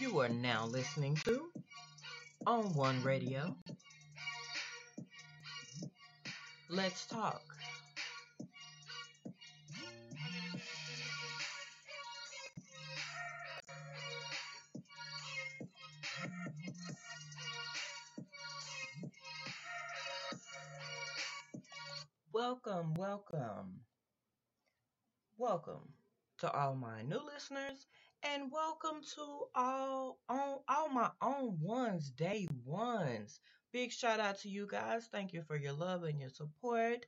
You 0.00 0.20
are 0.20 0.28
now 0.28 0.66
listening 0.66 1.16
to 1.24 1.50
On 2.46 2.74
One 2.74 3.02
Radio. 3.02 3.56
Let's 6.68 7.04
talk. 7.06 7.42
Welcome, 22.32 22.94
welcome. 22.94 23.80
Welcome 25.38 25.94
to 26.38 26.50
all 26.52 26.74
my 26.74 27.00
new 27.02 27.20
listeners 27.24 27.86
and 28.38 28.52
welcome 28.52 29.00
to 29.16 29.46
all 29.56 30.18
on 30.28 30.58
all 30.68 30.88
my 30.90 31.10
own 31.20 31.58
ones, 31.60 32.10
day 32.10 32.46
ones. 32.64 33.40
Big 33.72 33.90
shout 33.90 34.20
out 34.20 34.38
to 34.38 34.48
you 34.48 34.64
guys. 34.70 35.08
Thank 35.10 35.32
you 35.32 35.42
for 35.42 35.56
your 35.56 35.72
love 35.72 36.04
and 36.04 36.20
your 36.20 36.30
support. 36.30 37.04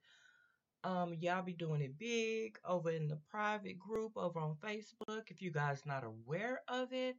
Um, 0.83 1.15
y'all 1.21 1.43
be 1.43 1.53
doing 1.53 1.83
it 1.83 1.97
big 1.99 2.59
over 2.65 2.91
in 2.91 3.07
the 3.07 3.19
private 3.31 3.79
group 3.79 4.13
over 4.17 4.41
on 4.41 4.57
Facebook. 4.57 5.23
If 5.29 5.41
you 5.41 5.53
guys 5.53 5.83
not 5.87 6.03
aware 6.03 6.63
of 6.67 6.93
it, 6.93 7.17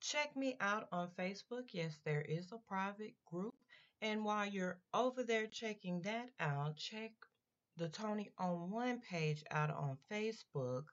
check 0.00 0.34
me 0.34 0.56
out 0.60 0.88
on 0.90 1.08
Facebook. 1.18 1.64
Yes, 1.72 1.98
there 2.06 2.24
is 2.26 2.52
a 2.52 2.58
private 2.66 3.14
group. 3.30 3.54
And 4.00 4.24
while 4.24 4.46
you're 4.46 4.78
over 4.94 5.22
there 5.24 5.46
checking 5.46 6.00
that 6.02 6.30
out, 6.40 6.76
check 6.76 7.10
the 7.76 7.90
Tony 7.90 8.30
on 8.38 8.70
One 8.70 9.00
page 9.00 9.44
out 9.50 9.70
on 9.70 9.98
Facebook 10.10 10.84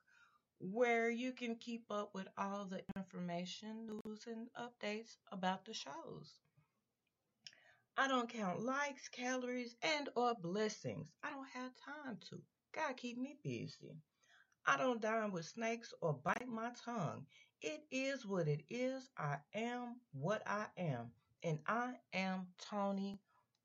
where 0.60 1.10
you 1.10 1.32
can 1.32 1.56
keep 1.56 1.90
up 1.90 2.14
with 2.14 2.28
all 2.38 2.66
the 2.66 2.82
information, 2.96 3.86
news, 4.04 4.26
and 4.26 4.48
updates 4.54 5.16
about 5.32 5.64
the 5.64 5.74
shows. 5.74 6.38
I 7.96 8.08
don't 8.08 8.28
count 8.28 8.60
likes, 8.62 9.08
calories, 9.08 9.76
and 9.82 10.08
or 10.16 10.34
blessings. 10.34 11.12
I 11.22 11.30
don't 11.30 11.48
have 11.50 11.72
time 11.76 12.18
to. 12.30 12.42
God 12.72 12.96
keep 12.96 13.18
me 13.18 13.38
busy. 13.42 13.96
I 14.66 14.76
don't 14.76 15.00
dine 15.00 15.32
with 15.32 15.46
snakes 15.46 15.92
or 16.02 16.14
bite 16.14 16.48
my 16.48 16.72
tongue. 16.84 17.26
It 17.62 17.86
is 17.90 18.26
what 18.26 18.48
it 18.48 18.64
is. 18.70 19.10
I 19.18 19.38
am 19.54 20.00
what 20.12 20.42
I 20.46 20.66
am. 20.78 21.12
And 21.42 21.60
I 21.66 21.94
am 22.14 22.48
Tony 22.58 23.20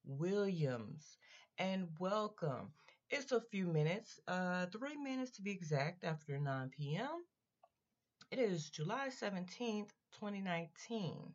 Williams. 0.05 1.17
And 1.57 1.89
welcome. 1.99 2.73
It's 3.09 3.31
a 3.31 3.41
few 3.41 3.65
minutes, 3.65 4.19
uh, 4.27 4.67
three 4.67 4.95
minutes 4.95 5.31
to 5.37 5.41
be 5.41 5.49
exact, 5.51 6.03
after 6.03 6.37
9 6.39 6.69
p.m. 6.69 7.25
It 8.29 8.37
is 8.37 8.69
July 8.69 9.09
17th, 9.09 9.89
2019. 10.19 11.33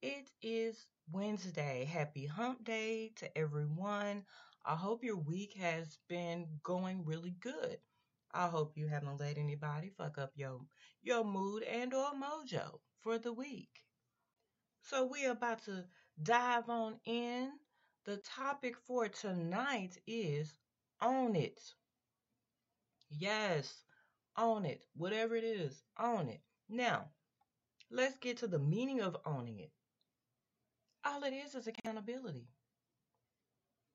It 0.00 0.30
is 0.40 0.86
Wednesday. 1.12 1.84
Happy 1.84 2.24
hump 2.26 2.64
day 2.64 3.12
to 3.16 3.38
everyone. 3.38 4.24
I 4.64 4.76
hope 4.76 5.04
your 5.04 5.16
week 5.18 5.54
has 5.54 5.98
been 6.08 6.46
going 6.62 7.04
really 7.04 7.34
good. 7.40 7.78
I 8.32 8.48
hope 8.48 8.76
you 8.76 8.86
haven't 8.86 9.20
let 9.20 9.36
anybody 9.38 9.90
fuck 9.90 10.16
up 10.18 10.32
your 10.36 10.60
your 11.02 11.24
mood 11.24 11.62
and 11.64 11.92
or 11.92 12.12
mojo 12.12 12.80
for 13.00 13.18
the 13.18 13.32
week. 13.32 13.84
So 14.82 15.04
we're 15.06 15.32
about 15.32 15.64
to 15.64 15.84
dive 16.22 16.68
on 16.68 16.98
in. 17.04 17.52
The 18.04 18.16
topic 18.18 18.76
for 18.86 19.08
tonight 19.08 19.98
is 20.06 20.54
own 21.00 21.36
it. 21.36 21.60
Yes, 23.10 23.84
own 24.36 24.64
it. 24.64 24.84
Whatever 24.94 25.36
it 25.36 25.44
is, 25.44 25.82
own 25.98 26.28
it. 26.28 26.40
Now, 26.68 27.06
let's 27.90 28.18
get 28.18 28.38
to 28.38 28.46
the 28.46 28.58
meaning 28.58 29.00
of 29.00 29.16
owning 29.24 29.60
it. 29.60 29.72
All 31.04 31.22
it 31.24 31.32
is 31.32 31.54
is 31.54 31.66
accountability. 31.66 32.48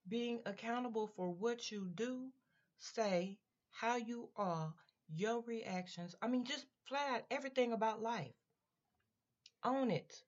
Being 0.07 0.41
accountable 0.45 1.07
for 1.07 1.31
what 1.31 1.71
you 1.71 1.89
do, 1.93 2.31
say, 2.77 3.37
how 3.71 3.97
you 3.97 4.29
are, 4.35 4.73
your 5.07 5.41
reactions. 5.41 6.15
I 6.21 6.27
mean, 6.27 6.45
just 6.45 6.65
flat 6.87 7.11
out 7.11 7.23
everything 7.29 7.73
about 7.73 8.01
life. 8.01 8.33
Own 9.63 9.91
it. 9.91 10.23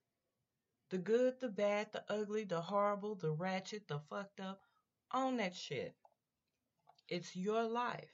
The 0.90 0.98
good, 0.98 1.40
the 1.40 1.48
bad, 1.48 1.88
the 1.92 2.04
ugly, 2.08 2.44
the 2.44 2.60
horrible, 2.60 3.16
the 3.16 3.32
ratchet, 3.32 3.88
the 3.88 4.00
fucked 4.08 4.40
up. 4.40 4.60
Own 5.12 5.38
that 5.38 5.54
shit. 5.54 5.94
It's 7.08 7.36
your 7.36 7.64
life. 7.64 8.12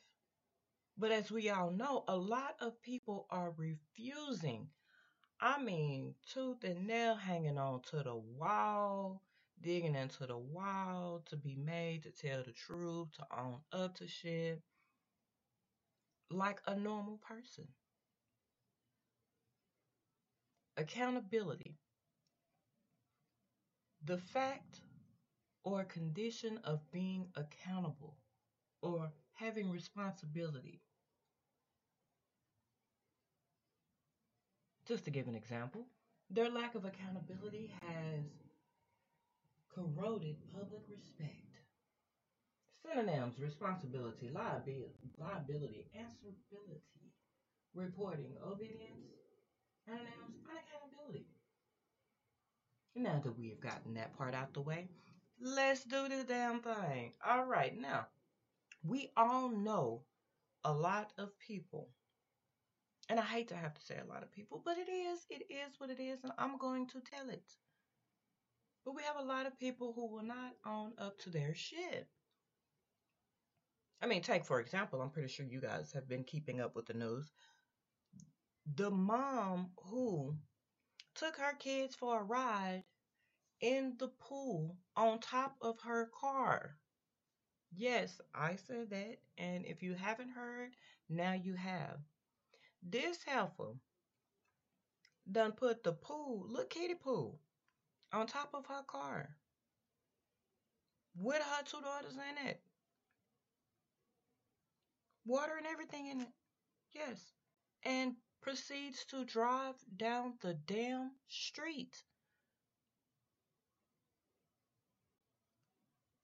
But 0.98 1.12
as 1.12 1.30
we 1.30 1.50
all 1.50 1.70
know, 1.70 2.04
a 2.08 2.16
lot 2.16 2.56
of 2.60 2.80
people 2.82 3.26
are 3.30 3.52
refusing. 3.56 4.68
I 5.40 5.62
mean, 5.62 6.14
tooth 6.32 6.64
and 6.64 6.86
nail 6.86 7.14
hanging 7.14 7.58
on 7.58 7.82
to 7.90 8.02
the 8.02 8.16
wall, 8.16 9.22
digging 9.60 9.94
into 9.94 10.26
the 10.26 10.38
wall 10.38 11.22
to 11.26 11.36
be 11.36 11.56
made 11.56 12.04
to 12.04 12.10
tell 12.10 12.42
the 12.42 12.52
truth, 12.52 13.12
to 13.12 13.26
own 13.36 13.60
up 13.72 13.96
to 13.96 14.06
shit, 14.08 14.62
like 16.30 16.60
a 16.66 16.76
normal 16.76 17.18
person. 17.18 17.68
Accountability. 20.76 21.76
the 24.04 24.18
fact 24.18 24.80
or 25.62 25.84
condition 25.84 26.58
of 26.64 26.80
being 26.90 27.28
accountable 27.36 28.16
or 28.82 29.10
having 29.34 29.70
responsibility. 29.70 30.80
Just 34.86 35.04
to 35.04 35.10
give 35.10 35.28
an 35.28 35.34
example, 35.34 35.86
their 36.28 36.50
lack 36.50 36.74
of 36.74 36.84
accountability 36.84 37.72
has 37.86 38.24
corroded 39.74 40.36
public 40.52 40.82
respect. 40.90 41.38
Synonyms 42.84 43.38
responsibility, 43.38 44.30
liability, 44.34 45.86
answerability, 45.96 46.82
reporting, 47.74 48.32
obedience, 48.44 49.06
synonyms, 49.86 50.36
unaccountability. 50.50 51.24
Now 52.96 53.20
that 53.22 53.38
we 53.38 53.48
have 53.50 53.60
gotten 53.60 53.94
that 53.94 54.16
part 54.18 54.34
out 54.34 54.52
the 54.52 54.60
way, 54.60 54.88
let's 55.40 55.84
do 55.84 56.08
the 56.08 56.24
damn 56.28 56.60
thing. 56.60 57.12
All 57.26 57.44
right, 57.44 57.78
now, 57.78 58.06
we 58.84 59.10
all 59.16 59.48
know 59.48 60.02
a 60.64 60.72
lot 60.72 61.12
of 61.18 61.38
people, 61.38 61.90
and 63.08 63.18
I 63.18 63.24
hate 63.24 63.48
to 63.48 63.56
have 63.56 63.74
to 63.74 63.82
say 63.82 63.98
a 63.98 64.12
lot 64.12 64.22
of 64.22 64.32
people, 64.32 64.62
but 64.64 64.78
it 64.78 64.90
is, 64.90 65.20
it 65.30 65.44
is 65.50 65.78
what 65.78 65.90
it 65.90 66.00
is, 66.00 66.22
and 66.24 66.32
I'm 66.38 66.58
going 66.58 66.86
to 66.88 67.00
tell 67.00 67.28
it. 67.30 67.52
But 68.84 68.94
we 68.94 69.02
have 69.02 69.16
a 69.16 69.28
lot 69.28 69.46
of 69.46 69.58
people 69.58 69.92
who 69.94 70.08
will 70.08 70.24
not 70.24 70.54
own 70.66 70.92
up 70.98 71.18
to 71.20 71.30
their 71.30 71.54
shit. 71.54 72.08
I 74.02 74.06
mean, 74.06 74.22
take 74.22 74.44
for 74.44 74.58
example, 74.58 75.00
I'm 75.00 75.10
pretty 75.10 75.28
sure 75.28 75.46
you 75.46 75.60
guys 75.60 75.92
have 75.92 76.08
been 76.08 76.24
keeping 76.24 76.60
up 76.60 76.74
with 76.74 76.86
the 76.86 76.94
news. 76.94 77.30
The 78.74 78.90
mom 78.90 79.70
who 79.76 80.36
took 81.14 81.36
her 81.36 81.54
kids 81.58 81.94
for 81.94 82.20
a 82.20 82.24
ride 82.24 82.82
in 83.60 83.94
the 83.98 84.08
pool 84.08 84.76
on 84.96 85.20
top 85.20 85.54
of 85.62 85.78
her 85.84 86.10
car. 86.20 86.76
Yes, 87.76 88.20
I 88.34 88.56
said 88.56 88.90
that, 88.90 89.18
and 89.38 89.64
if 89.66 89.82
you 89.82 89.94
haven't 89.94 90.30
heard, 90.30 90.76
now 91.08 91.32
you 91.32 91.54
have. 91.54 91.98
This 92.82 93.22
heifer 93.24 93.74
done 95.30 95.52
put 95.52 95.82
the 95.82 95.92
pool, 95.92 96.46
look 96.48 96.70
kiddie 96.70 96.94
pool, 96.94 97.40
on 98.12 98.26
top 98.26 98.50
of 98.54 98.66
her 98.66 98.82
car 98.86 99.36
with 101.16 101.42
her 101.42 101.62
two 101.64 101.80
daughters 101.80 102.14
in 102.14 102.46
it. 102.48 102.60
Water 105.24 105.56
and 105.56 105.66
everything 105.66 106.06
in 106.08 106.20
it. 106.20 106.32
Yes. 106.92 107.32
And 107.84 108.16
proceeds 108.40 109.04
to 109.06 109.24
drive 109.24 109.76
down 109.96 110.34
the 110.40 110.54
damn 110.54 111.12
street. 111.28 112.02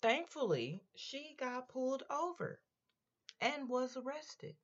Thankfully, 0.00 0.84
she 0.94 1.34
got 1.38 1.68
pulled 1.68 2.04
over 2.08 2.60
and 3.40 3.68
was 3.68 3.96
arrested. 3.96 4.54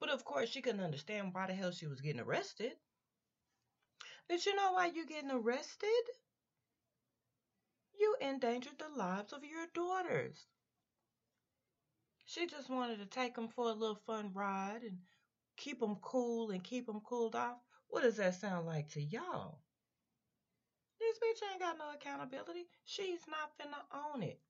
But 0.00 0.10
of 0.10 0.24
course, 0.24 0.48
she 0.48 0.62
couldn't 0.62 0.80
understand 0.80 1.34
why 1.34 1.46
the 1.46 1.54
hell 1.54 1.72
she 1.72 1.86
was 1.86 2.00
getting 2.00 2.20
arrested. 2.20 2.72
Did 4.28 4.46
you 4.46 4.54
know 4.54 4.72
why 4.72 4.86
you're 4.86 5.06
getting 5.06 5.30
arrested? 5.30 5.88
You 7.98 8.16
endangered 8.20 8.78
the 8.78 8.88
lives 8.88 9.32
of 9.32 9.44
your 9.44 9.66
daughters. 9.74 10.46
She 12.24 12.46
just 12.46 12.70
wanted 12.70 12.98
to 12.98 13.06
take 13.06 13.34
them 13.34 13.48
for 13.48 13.70
a 13.70 13.74
little 13.74 14.00
fun 14.06 14.32
ride 14.32 14.82
and 14.82 14.98
keep 15.56 15.80
them 15.80 15.96
cool 15.96 16.50
and 16.50 16.62
keep 16.62 16.86
them 16.86 17.00
cooled 17.00 17.34
off. 17.34 17.56
What 17.88 18.02
does 18.02 18.16
that 18.16 18.34
sound 18.34 18.66
like 18.66 18.90
to 18.90 19.02
y'all? 19.02 19.60
This 21.00 21.18
bitch 21.18 21.50
ain't 21.50 21.60
got 21.60 21.78
no 21.78 21.90
accountability. 21.94 22.68
She's 22.84 23.26
not 23.28 23.56
finna 23.58 23.82
own 23.92 24.22
it. 24.22 24.40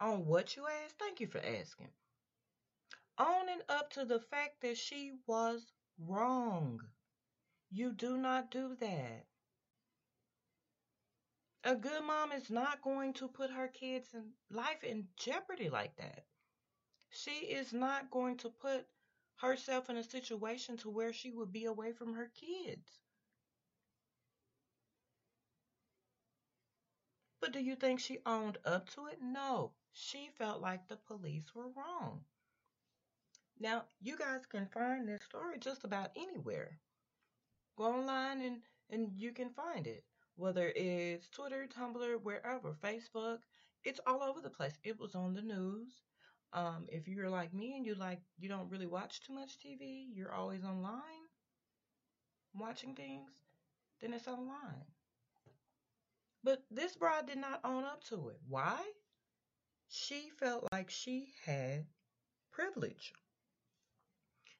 On 0.00 0.24
what 0.24 0.56
you 0.56 0.66
asked? 0.66 0.98
Thank 0.98 1.20
you 1.20 1.26
for 1.26 1.38
asking. 1.38 1.90
Owning 3.18 3.60
up 3.68 3.90
to 3.92 4.06
the 4.06 4.18
fact 4.18 4.62
that 4.62 4.78
she 4.78 5.12
was 5.26 5.72
wrong. 5.98 6.80
You 7.70 7.92
do 7.92 8.16
not 8.16 8.50
do 8.50 8.76
that. 8.80 9.26
A 11.64 11.76
good 11.76 12.02
mom 12.02 12.32
is 12.32 12.48
not 12.48 12.80
going 12.80 13.12
to 13.14 13.28
put 13.28 13.50
her 13.50 13.68
kids' 13.68 14.14
in 14.14 14.32
life 14.50 14.82
in 14.82 15.06
jeopardy 15.18 15.68
like 15.68 15.94
that. 15.96 16.24
She 17.10 17.30
is 17.30 17.74
not 17.74 18.10
going 18.10 18.38
to 18.38 18.48
put 18.48 18.86
herself 19.36 19.90
in 19.90 19.98
a 19.98 20.02
situation 20.02 20.78
to 20.78 20.88
where 20.88 21.12
she 21.12 21.30
would 21.30 21.52
be 21.52 21.66
away 21.66 21.92
from 21.92 22.14
her 22.14 22.30
kids. 22.34 22.98
But 27.40 27.52
do 27.52 27.60
you 27.60 27.76
think 27.76 28.00
she 28.00 28.18
owned 28.24 28.56
up 28.64 28.88
to 28.90 29.06
it? 29.08 29.18
No. 29.20 29.72
She 29.92 30.30
felt 30.38 30.60
like 30.60 30.88
the 30.88 30.96
police 30.96 31.54
were 31.54 31.68
wrong. 31.68 32.24
Now, 33.58 33.84
you 34.00 34.16
guys 34.16 34.46
can 34.46 34.66
find 34.66 35.08
this 35.08 35.22
story 35.22 35.58
just 35.58 35.84
about 35.84 36.10
anywhere. 36.16 36.78
Go 37.76 37.84
online 37.84 38.40
and, 38.42 38.62
and 38.90 39.12
you 39.16 39.32
can 39.32 39.50
find 39.50 39.86
it 39.86 40.04
whether 40.40 40.72
it's 40.74 41.28
Twitter, 41.28 41.68
Tumblr, 41.68 42.22
wherever, 42.22 42.74
Facebook, 42.82 43.40
it's 43.84 44.00
all 44.06 44.22
over 44.22 44.40
the 44.40 44.48
place. 44.48 44.78
It 44.82 44.98
was 44.98 45.14
on 45.14 45.34
the 45.34 45.42
news. 45.42 46.00
Um, 46.54 46.86
if 46.88 47.06
you're 47.06 47.28
like 47.28 47.52
me 47.52 47.76
and 47.76 47.84
you 47.86 47.94
like 47.94 48.20
you 48.38 48.48
don't 48.48 48.70
really 48.70 48.86
watch 48.86 49.20
too 49.20 49.34
much 49.34 49.58
TV, 49.58 50.06
you're 50.12 50.32
always 50.32 50.64
online 50.64 51.28
watching 52.54 52.94
things, 52.94 53.30
then 54.00 54.12
it's 54.14 54.26
online. 54.26 54.84
But 56.42 56.64
this 56.70 56.96
bride 56.96 57.26
did 57.26 57.38
not 57.38 57.60
own 57.64 57.84
up 57.84 58.02
to 58.04 58.30
it. 58.30 58.40
Why? 58.48 58.80
She 59.92 60.30
felt 60.30 60.72
like 60.72 60.88
she 60.88 61.34
had 61.44 61.86
privilege. 62.52 63.12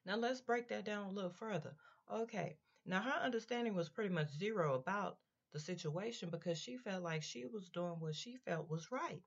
Now 0.05 0.17
let's 0.17 0.41
break 0.41 0.67
that 0.67 0.83
down 0.83 1.07
a 1.07 1.11
little 1.11 1.31
further. 1.31 1.75
Okay. 2.09 2.59
Now 2.85 3.01
her 3.01 3.11
understanding 3.11 3.73
was 3.73 3.89
pretty 3.89 4.13
much 4.13 4.29
zero 4.29 4.75
about 4.75 5.19
the 5.53 5.59
situation 5.59 6.29
because 6.29 6.57
she 6.57 6.77
felt 6.77 7.01
like 7.01 7.23
she 7.23 7.45
was 7.45 7.69
doing 7.69 7.99
what 7.99 8.15
she 8.15 8.35
felt 8.35 8.69
was 8.69 8.91
right. 8.91 9.23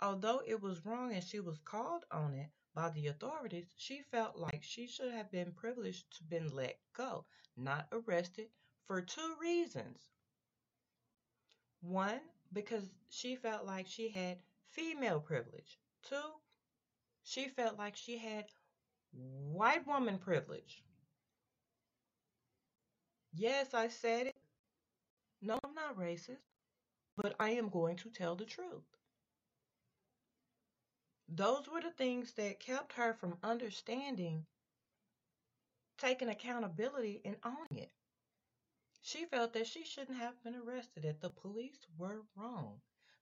Although 0.00 0.42
it 0.46 0.60
was 0.62 0.86
wrong 0.86 1.12
and 1.12 1.22
she 1.22 1.40
was 1.40 1.58
called 1.58 2.06
on 2.10 2.32
it 2.32 2.50
by 2.74 2.88
the 2.88 3.08
authorities, 3.08 3.74
she 3.76 4.00
felt 4.00 4.36
like 4.36 4.62
she 4.62 4.86
should 4.86 5.12
have 5.12 5.30
been 5.30 5.52
privileged 5.52 6.10
to 6.16 6.24
been 6.24 6.48
let 6.48 6.80
go, 6.94 7.26
not 7.56 7.88
arrested 7.92 8.48
for 8.86 9.02
two 9.02 9.36
reasons. 9.38 10.08
One, 11.82 12.20
because 12.52 12.88
she 13.10 13.36
felt 13.36 13.66
like 13.66 13.86
she 13.86 14.08
had 14.08 14.38
female 14.70 15.20
privilege. 15.20 15.78
Two, 16.02 16.40
she 17.22 17.48
felt 17.48 17.78
like 17.78 17.96
she 17.96 18.18
had 18.18 18.46
white 19.12 19.86
woman 19.86 20.18
privilege. 20.18 20.82
Yes, 23.32 23.74
I 23.74 23.88
said 23.88 24.28
it. 24.28 24.36
No, 25.42 25.58
I'm 25.64 25.74
not 25.74 25.96
racist, 25.98 26.42
but 27.16 27.34
I 27.38 27.50
am 27.50 27.68
going 27.68 27.96
to 27.98 28.10
tell 28.10 28.36
the 28.36 28.44
truth. 28.44 28.84
Those 31.28 31.68
were 31.68 31.80
the 31.80 31.92
things 31.92 32.32
that 32.34 32.58
kept 32.60 32.92
her 32.94 33.14
from 33.14 33.38
understanding, 33.42 34.44
taking 35.98 36.28
accountability, 36.28 37.20
and 37.24 37.36
owning 37.44 37.84
it. 37.84 37.92
She 39.02 39.24
felt 39.26 39.52
that 39.52 39.68
she 39.68 39.84
shouldn't 39.84 40.18
have 40.18 40.42
been 40.42 40.56
arrested, 40.56 41.04
that 41.04 41.20
the 41.20 41.30
police 41.30 41.86
were 41.96 42.22
wrong. 42.36 42.80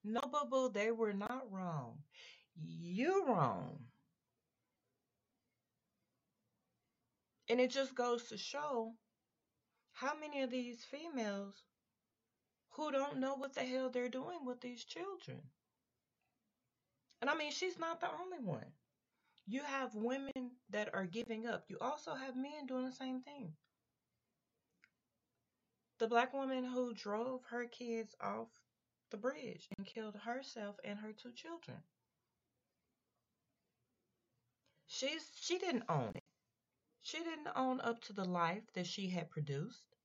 No, 0.08 0.22
boo 0.22 0.46
boo, 0.50 0.70
they 0.70 0.90
were 0.90 1.12
not 1.12 1.52
wrong. 1.52 2.02
You 2.56 3.26
wrong. 3.26 3.86
And 7.48 7.60
it 7.60 7.70
just 7.70 7.94
goes 7.94 8.28
to 8.28 8.38
show 8.38 8.96
how 9.92 10.14
many 10.18 10.40
of 10.42 10.50
these 10.50 10.82
females 10.84 11.64
who 12.70 12.90
don't 12.90 13.18
know 13.18 13.34
what 13.34 13.52
the 13.54 13.64
hell 13.64 13.90
they're 13.90 14.08
doing 14.08 14.44
with 14.46 14.60
these 14.62 14.84
children. 14.84 15.42
And 17.20 17.30
I 17.30 17.34
mean, 17.36 17.52
she's 17.52 17.78
not 17.78 18.00
the 18.00 18.10
only 18.10 18.38
one. 18.40 18.72
You 19.46 19.62
have 19.62 19.94
women 19.94 20.52
that 20.70 20.94
are 20.94 21.06
giving 21.06 21.46
up. 21.46 21.64
You 21.68 21.78
also 21.80 22.14
have 22.14 22.36
men 22.36 22.66
doing 22.66 22.86
the 22.86 22.92
same 22.92 23.22
thing. 23.22 23.56
The 25.98 26.08
black 26.08 26.32
woman 26.32 26.64
who 26.64 26.94
drove 26.94 27.44
her 27.50 27.66
kids 27.66 28.14
off 28.20 28.48
the 29.10 29.16
bridge 29.16 29.68
and 29.76 29.86
killed 29.86 30.16
herself 30.16 30.76
and 30.84 30.98
her 30.98 31.12
two 31.12 31.32
children. 31.32 31.82
She's 34.86 35.30
she 35.40 35.58
didn't 35.58 35.84
own 35.88 36.12
it. 36.16 36.24
She 37.00 37.18
didn't 37.18 37.48
own 37.56 37.80
up 37.80 38.00
to 38.02 38.12
the 38.12 38.24
life 38.24 38.72
that 38.74 38.86
she 38.86 39.10
had 39.10 39.30
produced 39.30 39.96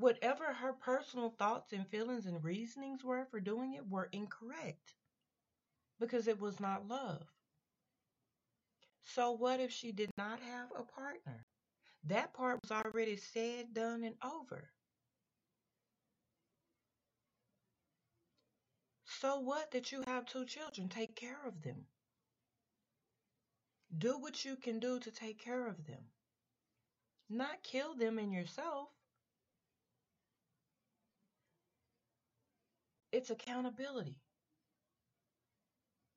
whatever 0.00 0.54
her 0.54 0.72
personal 0.72 1.30
thoughts 1.30 1.72
and 1.74 1.86
feelings 1.88 2.24
and 2.24 2.42
reasonings 2.42 3.04
were 3.04 3.26
for 3.26 3.38
doing 3.38 3.74
it 3.74 3.86
were 3.86 4.08
incorrect 4.12 4.94
because 6.00 6.26
it 6.26 6.40
was 6.40 6.58
not 6.58 6.88
love. 6.88 7.22
So, 9.02 9.32
what 9.32 9.60
if 9.60 9.70
she 9.70 9.92
did 9.92 10.10
not 10.16 10.40
have 10.40 10.70
a 10.74 10.82
partner? 10.82 11.44
That 12.04 12.32
part 12.32 12.60
was 12.62 12.70
already 12.70 13.16
said, 13.16 13.74
done, 13.74 14.04
and 14.04 14.16
over. 14.24 14.70
So 19.20 19.38
what 19.38 19.72
that 19.72 19.92
you 19.92 20.02
have 20.06 20.24
two 20.24 20.46
children? 20.46 20.88
Take 20.88 21.14
care 21.14 21.46
of 21.46 21.60
them. 21.60 21.84
Do 23.98 24.18
what 24.18 24.46
you 24.46 24.56
can 24.56 24.78
do 24.78 24.98
to 24.98 25.10
take 25.10 25.44
care 25.44 25.66
of 25.66 25.84
them. 25.86 26.00
Not 27.28 27.62
kill 27.62 27.94
them 27.94 28.18
and 28.18 28.32
yourself. 28.32 28.88
It's 33.12 33.28
accountability. 33.28 34.16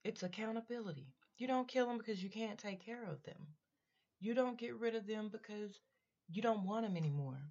It's 0.06 0.24
accountability. 0.24 1.08
You 1.38 1.48
don't 1.48 1.68
kill 1.68 1.88
them 1.88 1.98
because 1.98 2.24
you 2.24 2.30
can't 2.30 2.58
take 2.58 2.86
care 2.86 3.04
of 3.04 3.22
them. 3.24 3.48
You 4.22 4.34
don't 4.34 4.58
get 4.58 4.80
rid 4.80 4.96
of 4.96 5.08
them 5.08 5.28
because 5.30 5.78
you 6.30 6.42
don't 6.42 6.66
want 6.66 6.86
them 6.86 6.96
anymore. 6.96 7.42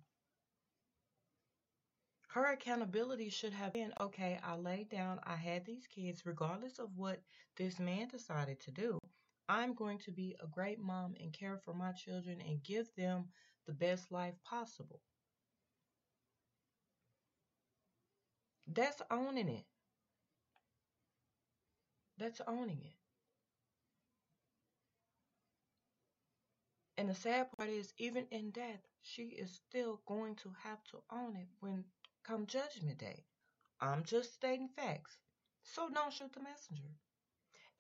Her 2.32 2.46
accountability 2.46 3.28
should 3.28 3.52
have 3.52 3.74
been 3.74 3.92
okay, 4.00 4.40
I 4.42 4.54
laid 4.54 4.88
down, 4.88 5.20
I 5.22 5.36
had 5.36 5.66
these 5.66 5.86
kids, 5.86 6.24
regardless 6.24 6.78
of 6.78 6.96
what 6.96 7.20
this 7.58 7.78
man 7.78 8.08
decided 8.08 8.58
to 8.60 8.70
do. 8.70 8.98
I'm 9.50 9.74
going 9.74 9.98
to 9.98 10.10
be 10.10 10.34
a 10.40 10.46
great 10.46 10.78
mom 10.80 11.14
and 11.20 11.30
care 11.30 11.58
for 11.58 11.74
my 11.74 11.92
children 11.92 12.40
and 12.40 12.62
give 12.62 12.88
them 12.96 13.26
the 13.66 13.74
best 13.74 14.10
life 14.10 14.32
possible. 14.44 15.02
That's 18.66 19.02
owning 19.10 19.50
it. 19.50 19.66
That's 22.16 22.40
owning 22.48 22.80
it. 22.82 22.96
And 26.96 27.10
the 27.10 27.14
sad 27.14 27.48
part 27.58 27.68
is, 27.68 27.92
even 27.98 28.24
in 28.30 28.52
death, 28.52 28.80
she 29.02 29.24
is 29.24 29.60
still 29.68 30.00
going 30.06 30.36
to 30.36 30.50
have 30.62 30.82
to 30.92 31.02
own 31.10 31.36
it 31.36 31.48
when 31.60 31.84
come 32.24 32.46
judgment 32.46 32.98
day. 32.98 33.24
I'm 33.80 34.04
just 34.04 34.34
stating 34.34 34.68
facts. 34.68 35.18
So 35.62 35.88
don't 35.92 36.12
shoot 36.12 36.32
the 36.32 36.40
messenger. 36.40 36.94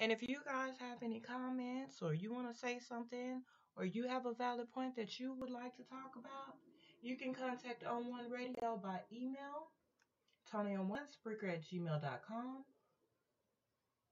And 0.00 0.10
if 0.10 0.22
you 0.22 0.38
guys 0.44 0.74
have 0.78 1.02
any 1.02 1.20
comments 1.20 2.02
or 2.02 2.14
you 2.14 2.32
want 2.32 2.52
to 2.52 2.58
say 2.58 2.78
something 2.80 3.42
or 3.76 3.84
you 3.84 4.08
have 4.08 4.26
a 4.26 4.34
valid 4.34 4.70
point 4.72 4.96
that 4.96 5.18
you 5.20 5.32
would 5.34 5.50
like 5.50 5.76
to 5.76 5.84
talk 5.84 6.16
about, 6.16 6.56
you 7.02 7.16
can 7.16 7.34
contact 7.34 7.84
On 7.84 8.08
One 8.10 8.30
Radio 8.30 8.80
by 8.82 9.00
email, 9.12 9.70
Tony 10.50 10.74
on 10.76 10.88
One 10.88 11.06
Spreaker 11.06 11.52
at 11.52 11.62
gmail.com, 11.64 12.64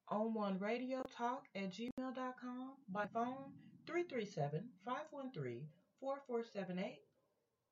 On 0.08 0.34
One 0.34 0.58
Radio 0.58 1.02
Talk 1.16 1.46
at 1.54 1.72
gmail.com, 1.72 2.72
by 2.88 3.06
phone 3.06 3.52
337 3.86 4.68
513 4.84 5.66
4478, 6.00 6.98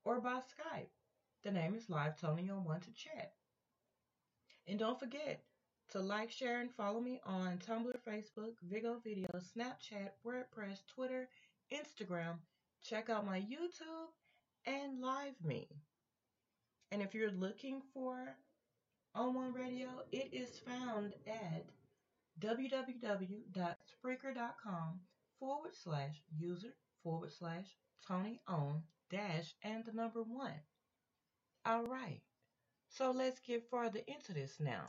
or 0.05 0.21
by 0.21 0.39
Skype. 0.39 0.87
The 1.41 1.51
name 1.51 1.73
is 1.73 1.89
Live 1.89 2.19
Tony 2.19 2.49
on 2.49 2.65
One 2.65 2.81
to 2.81 2.91
Chat. 2.91 3.31
And 4.67 4.77
don't 4.77 4.99
forget 4.99 5.41
to 5.91 6.01
like, 6.01 6.31
share, 6.31 6.59
and 6.59 6.69
follow 6.69 6.99
me 6.99 7.21
on 7.25 7.59
Tumblr, 7.59 7.95
Facebook, 8.05 8.55
Vigo 8.61 8.99
Video, 9.01 9.29
Snapchat, 9.33 10.09
WordPress, 10.25 10.85
Twitter, 10.93 11.29
Instagram. 11.73 12.39
Check 12.83 13.09
out 13.09 13.25
my 13.25 13.39
YouTube 13.39 14.09
and 14.65 14.99
Live 14.99 15.35
Me. 15.41 15.69
And 16.91 17.01
if 17.01 17.15
you're 17.15 17.31
looking 17.31 17.83
for 17.93 18.35
On 19.15 19.33
One 19.33 19.53
Radio, 19.53 20.03
it 20.11 20.33
is 20.33 20.59
found 20.59 21.13
at 21.25 21.67
www.spreaker.com 22.41 24.99
forward 25.39 25.73
slash 25.73 26.21
user 26.37 26.75
forward 27.01 27.31
slash 27.31 27.77
Tony 28.05 28.41
on 28.45 28.83
dash 29.09 29.55
and 29.63 29.85
the 29.85 29.93
number 29.93 30.21
one. 30.21 30.59
All 31.69 31.83
right. 31.83 32.21
So 32.87 33.11
let's 33.11 33.39
get 33.41 33.69
further 33.69 33.99
into 34.07 34.33
this 34.33 34.55
now. 34.59 34.87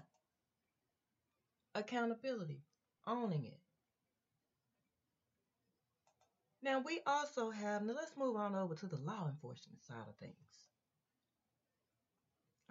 Accountability, 1.74 2.62
owning 3.06 3.44
it. 3.44 3.60
Now 6.62 6.80
we 6.80 7.00
also 7.06 7.50
have, 7.50 7.82
now 7.82 7.92
let's 7.92 8.16
move 8.16 8.36
on 8.36 8.54
over 8.54 8.74
to 8.74 8.86
the 8.86 8.96
law 8.96 9.28
enforcement 9.28 9.82
side 9.82 10.08
of 10.08 10.16
things. 10.16 10.34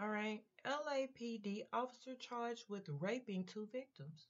All 0.01 0.10
right, 0.10 0.42
LAPD 0.66 1.66
officer 1.72 2.16
charged 2.16 2.63
with 2.68 2.89
raping 3.00 3.44
two 3.44 3.68
victims. 3.72 4.25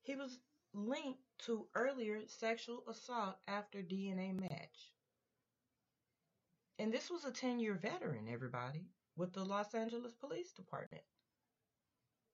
He 0.00 0.16
was 0.16 0.38
linked 0.72 1.20
to 1.40 1.66
earlier 1.74 2.20
sexual 2.28 2.82
assault 2.88 3.36
after 3.46 3.82
DNA 3.82 4.32
match. 4.40 4.93
And 6.78 6.92
this 6.92 7.10
was 7.10 7.24
a 7.24 7.30
10 7.30 7.60
year 7.60 7.74
veteran, 7.74 8.28
everybody, 8.28 8.88
with 9.16 9.32
the 9.32 9.44
Los 9.44 9.74
Angeles 9.74 10.14
Police 10.14 10.52
Department. 10.52 11.04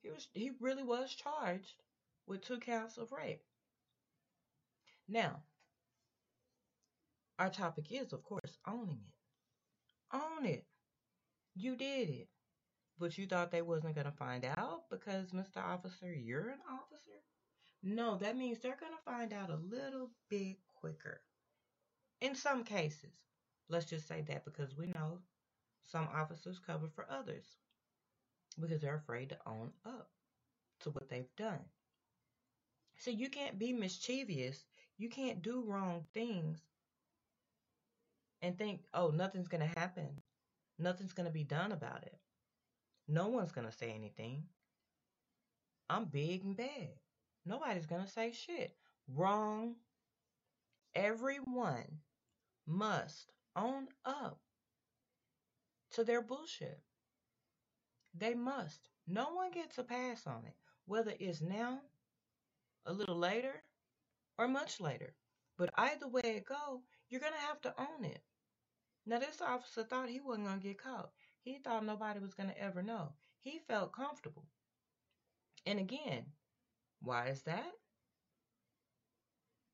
He 0.03 0.11
was 0.11 0.29
he 0.33 0.53
really 0.61 0.83
was 0.83 1.15
charged 1.15 1.83
with 2.27 2.41
two 2.41 2.59
counts 2.59 2.97
of 2.97 3.13
rape. 3.13 3.43
Now, 5.09 5.43
our 7.39 7.51
topic 7.51 7.93
is, 7.93 8.13
of 8.13 8.23
course, 8.23 8.59
owning 8.67 9.03
it. 9.07 10.17
Own 10.17 10.47
it. 10.47 10.67
You 11.55 11.77
did 11.77 12.09
it. 12.09 12.29
But 12.99 13.19
you 13.19 13.27
thought 13.27 13.51
they 13.51 13.63
wasn't 13.63 13.95
gonna 13.95 14.13
find 14.13 14.45
out 14.45 14.89
because 14.91 15.33
Mr. 15.33 15.59
Officer, 15.59 16.13
you're 16.13 16.51
an 16.51 16.61
officer? 16.71 17.21
No, 17.83 18.17
that 18.19 18.37
means 18.37 18.59
they're 18.61 18.77
gonna 18.81 18.97
find 19.05 19.33
out 19.33 19.51
a 19.51 19.57
little 19.57 20.11
bit 20.29 20.59
quicker. 20.81 21.23
In 22.21 22.35
some 22.35 22.65
cases. 22.65 23.30
Let's 23.71 23.87
just 23.87 24.09
say 24.09 24.23
that 24.29 24.45
because 24.45 24.77
we 24.77 24.87
know 24.89 25.21
some 25.85 26.09
officers 26.15 26.59
cover 26.59 26.89
for 26.95 27.07
others 27.09 27.45
because 28.61 28.81
they're 28.81 28.97
afraid 28.97 29.29
to 29.31 29.39
own 29.47 29.71
up 29.87 30.11
to 30.81 30.91
what 30.91 31.09
they've 31.09 31.35
done. 31.37 31.61
So 32.99 33.11
you 33.11 33.31
can't 33.31 33.59
be 33.59 33.73
mischievous. 33.73 34.65
You 34.99 35.09
can't 35.09 35.41
do 35.41 35.65
wrong 35.67 36.05
things 36.13 36.59
and 38.43 38.59
think, 38.59 38.81
oh, 38.93 39.09
nothing's 39.09 39.49
going 39.49 39.67
to 39.67 39.79
happen. 39.79 40.09
Nothing's 40.79 41.13
going 41.13 41.27
to 41.27 41.33
be 41.33 41.45
done 41.45 41.73
about 41.73 42.03
it. 42.03 42.19
No 43.07 43.29
one's 43.29 43.53
going 43.53 43.67
to 43.67 43.77
say 43.77 43.93
anything. 43.93 44.43
I'm 45.89 46.07
big 46.07 46.45
and 46.45 46.57
bad. 46.57 46.91
Nobody's 47.47 47.87
going 47.87 48.05
to 48.05 48.11
say 48.11 48.33
shit. 48.33 48.75
Wrong. 49.15 49.77
Everyone 50.95 51.99
must 52.67 53.33
own 53.57 53.89
up 54.05 54.41
to 55.93 56.05
their 56.05 56.23
bullshit. 56.23 56.81
They 58.15 58.35
must. 58.35 58.89
No 59.07 59.33
one 59.35 59.51
gets 59.51 59.79
a 59.79 59.85
pass 59.85 60.27
on 60.27 60.45
it, 60.47 60.55
whether 60.87 61.15
it's 61.19 61.41
now, 61.41 61.81
a 62.87 62.93
little 62.93 63.17
later, 63.17 63.63
or 64.39 64.49
much 64.49 64.81
later. 64.81 65.15
But 65.59 65.71
either 65.77 66.09
way 66.09 66.23
it 66.25 66.45
go, 66.45 66.83
you're 67.09 67.21
gonna 67.21 67.37
have 67.37 67.61
to 67.63 67.75
own 67.79 68.05
it. 68.05 68.23
Now 69.07 69.19
this 69.19 69.41
officer 69.41 69.85
thought 69.85 70.09
he 70.09 70.21
wasn't 70.21 70.47
gonna 70.47 70.61
get 70.61 70.83
caught. 70.83 71.11
He 71.43 71.59
thought 71.59 71.85
nobody 71.85 72.21
was 72.21 72.35
gonna 72.35 72.55
ever 72.59 72.83
know. 72.83 73.15
He 73.41 73.61
felt 73.67 73.93
comfortable. 73.93 74.47
And 75.67 75.79
again, 75.79 76.25
why 77.01 77.29
is 77.29 77.43
that? 77.43 77.73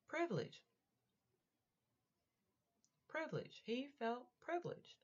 Privilege 0.08 0.62
privilege. 3.16 3.62
He 3.64 3.88
felt 3.98 4.26
privileged. 4.44 4.96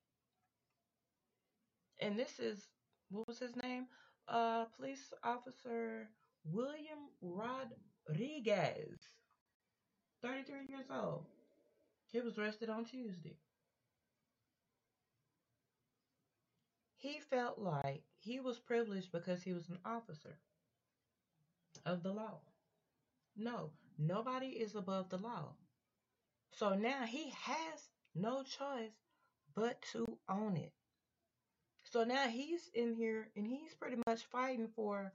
And 2.01 2.19
this 2.19 2.39
is, 2.39 2.67
what 3.11 3.27
was 3.27 3.39
his 3.39 3.57
name? 3.57 3.87
Uh, 4.29 4.65
police 4.77 5.13
officer 5.25 6.09
William 6.45 7.09
Rodriguez, 7.23 8.99
33 10.23 10.67
years 10.69 10.87
old. 10.91 11.25
He 12.13 12.21
was 12.21 12.37
arrested 12.37 12.69
on 12.69 12.85
Tuesday. 12.85 13.37
He 16.97 17.19
felt 17.31 17.59
like 17.59 18.03
he 18.21 18.41
was 18.41 18.59
privileged 18.59 19.11
because 19.11 19.43
he 19.43 19.53
was 19.53 19.69
an 19.69 19.79
officer 19.85 20.39
of 21.87 22.03
the 22.03 22.13
law. 22.13 22.41
No, 23.37 23.71
nobody 23.99 24.49
is 24.49 24.75
above 24.75 25.09
the 25.09 25.19
law. 25.19 25.55
So 26.53 26.75
now 26.75 27.05
he 27.07 27.31
has 27.31 27.89
no 28.15 28.43
choice 28.43 28.93
but 29.55 29.81
to 29.93 30.07
own 30.29 30.57
it. 30.57 30.73
So 31.85 32.05
now 32.05 32.29
he's 32.29 32.71
in 32.75 32.95
here 32.95 33.29
and 33.37 33.47
he's 33.47 33.75
pretty 33.75 33.97
much 34.07 34.25
fighting 34.25 34.69
for 34.75 35.13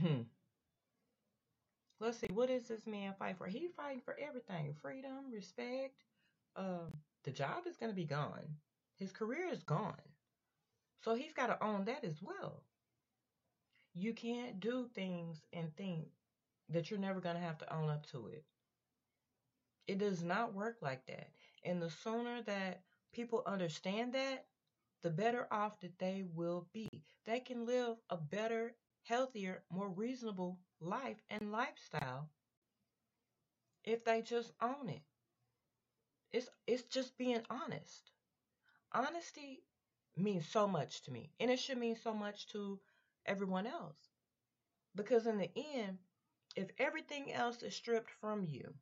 hmm. 0.00 0.22
Let's 2.00 2.18
see, 2.18 2.28
what 2.32 2.50
is 2.50 2.68
this 2.68 2.86
man 2.86 3.14
fighting 3.18 3.36
for? 3.36 3.46
He's 3.46 3.72
fighting 3.76 4.02
for 4.04 4.16
everything. 4.20 4.74
Freedom, 4.82 5.30
respect. 5.32 5.94
Um, 6.56 6.92
the 7.24 7.30
job 7.30 7.66
is 7.66 7.76
gonna 7.76 7.94
be 7.94 8.04
gone. 8.04 8.56
His 8.98 9.12
career 9.12 9.48
is 9.50 9.62
gone. 9.62 9.94
So 11.02 11.14
he's 11.14 11.32
gotta 11.32 11.62
own 11.62 11.84
that 11.86 12.04
as 12.04 12.20
well. 12.20 12.62
You 13.94 14.12
can't 14.12 14.60
do 14.60 14.88
things 14.94 15.40
and 15.52 15.74
think 15.76 16.08
that 16.68 16.90
you're 16.90 17.00
never 17.00 17.20
gonna 17.20 17.40
have 17.40 17.58
to 17.58 17.74
own 17.74 17.88
up 17.88 18.06
to 18.06 18.26
it. 18.28 18.44
It 19.86 19.96
does 19.98 20.22
not 20.22 20.52
work 20.52 20.82
like 20.82 21.06
that. 21.06 21.30
And 21.64 21.80
the 21.80 21.88
sooner 21.90 22.42
that 22.42 22.82
people 23.12 23.42
understand 23.46 24.12
that, 24.12 24.46
the 25.02 25.10
better 25.10 25.46
off 25.50 25.80
that 25.80 25.98
they 25.98 26.24
will 26.24 26.68
be. 26.72 26.88
they 27.24 27.40
can 27.40 27.64
live 27.64 27.96
a 28.10 28.16
better, 28.18 28.76
healthier, 29.04 29.64
more 29.70 29.88
reasonable 29.88 30.60
life 30.80 31.22
and 31.30 31.50
lifestyle 31.52 32.30
if 33.84 34.04
they 34.04 34.20
just 34.20 34.52
own 34.60 34.88
it. 34.88 35.02
It's 36.32 36.50
it's 36.66 36.82
just 36.82 37.16
being 37.16 37.46
honest. 37.48 38.10
Honesty 38.92 39.64
means 40.16 40.48
so 40.48 40.66
much 40.68 41.02
to 41.02 41.10
me, 41.12 41.30
and 41.40 41.50
it 41.50 41.58
should 41.58 41.78
mean 41.78 41.96
so 41.96 42.14
much 42.14 42.46
to 42.48 42.80
everyone 43.26 43.66
else. 43.66 44.10
Because 44.94 45.26
in 45.26 45.38
the 45.38 45.50
end, 45.56 45.98
if 46.56 46.70
everything 46.78 47.32
else 47.32 47.62
is 47.62 47.74
stripped 47.76 48.10
from 48.10 48.44
you, 48.44 48.74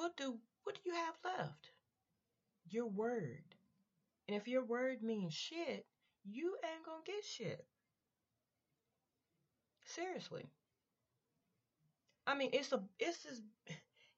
what 0.00 0.16
do 0.16 0.38
what 0.64 0.76
do 0.76 0.80
you 0.86 0.94
have 0.94 1.14
left? 1.24 1.72
Your 2.70 2.86
word. 2.86 3.44
And 4.26 4.36
if 4.36 4.48
your 4.48 4.64
word 4.64 5.02
means 5.02 5.34
shit, 5.34 5.84
you 6.24 6.56
ain't 6.64 6.86
gonna 6.86 7.02
get 7.04 7.22
shit. 7.22 7.66
Seriously. 9.84 10.46
I 12.26 12.34
mean, 12.34 12.48
it's 12.54 12.72
a 12.72 12.82
it's 12.98 13.24
just, 13.24 13.42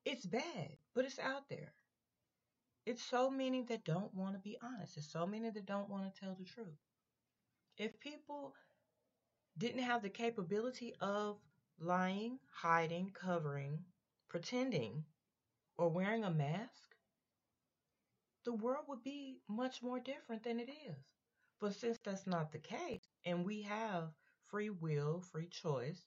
it's 0.05 0.25
bad, 0.25 0.77
but 0.95 1.05
it's 1.05 1.19
out 1.19 1.49
there. 1.49 1.73
It's 2.87 3.03
so 3.03 3.29
many 3.29 3.62
that 3.62 3.85
don't 3.85 4.15
want 4.15 4.35
to 4.35 4.41
be 4.41 4.59
honest. 4.62 4.97
It's 4.97 5.11
so 5.11 5.27
many 5.27 5.51
that 5.51 5.67
don't 5.67 5.91
want 5.91 6.15
to 6.15 6.21
tell 6.21 6.37
the 6.39 6.45
truth. 6.45 6.79
If 7.77 7.99
people 7.99 8.55
didn't 9.59 9.83
have 9.83 10.03
the 10.03 10.11
capability 10.11 10.95
of 11.01 11.39
lying, 11.81 12.39
hiding, 12.53 13.11
covering, 13.15 13.79
pretending, 14.29 15.05
or 15.83 15.89
wearing 15.89 16.23
a 16.23 16.31
mask, 16.31 16.95
the 18.45 18.53
world 18.53 18.85
would 18.87 19.03
be 19.03 19.41
much 19.49 19.83
more 19.83 19.99
different 19.99 20.45
than 20.45 20.61
it 20.61 20.69
is. 20.69 20.97
But 21.61 21.75
since 21.75 21.99
that's 22.05 22.25
not 22.25 22.53
the 22.53 22.61
case, 22.61 23.03
and 23.25 23.45
we 23.45 23.62
have 23.62 24.11
free 24.47 24.71
will, 24.71 25.23
free 25.33 25.49
choice 25.49 26.05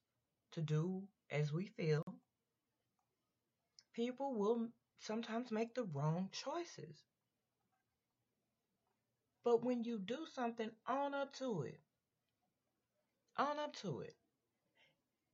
to 0.53 0.61
do 0.61 1.03
as 1.29 1.51
we 1.51 1.65
feel, 1.65 2.03
people 3.93 4.33
will 4.33 4.69
sometimes 4.99 5.51
make 5.51 5.75
the 5.75 5.83
wrong 5.83 6.29
choices. 6.31 7.03
But 9.43 9.65
when 9.65 9.83
you 9.83 9.99
do 9.99 10.25
something, 10.33 10.71
own 10.87 11.13
up 11.13 11.33
to 11.39 11.63
it. 11.63 11.81
Own 13.37 13.59
up 13.59 13.75
to 13.81 13.99
it. 13.99 14.15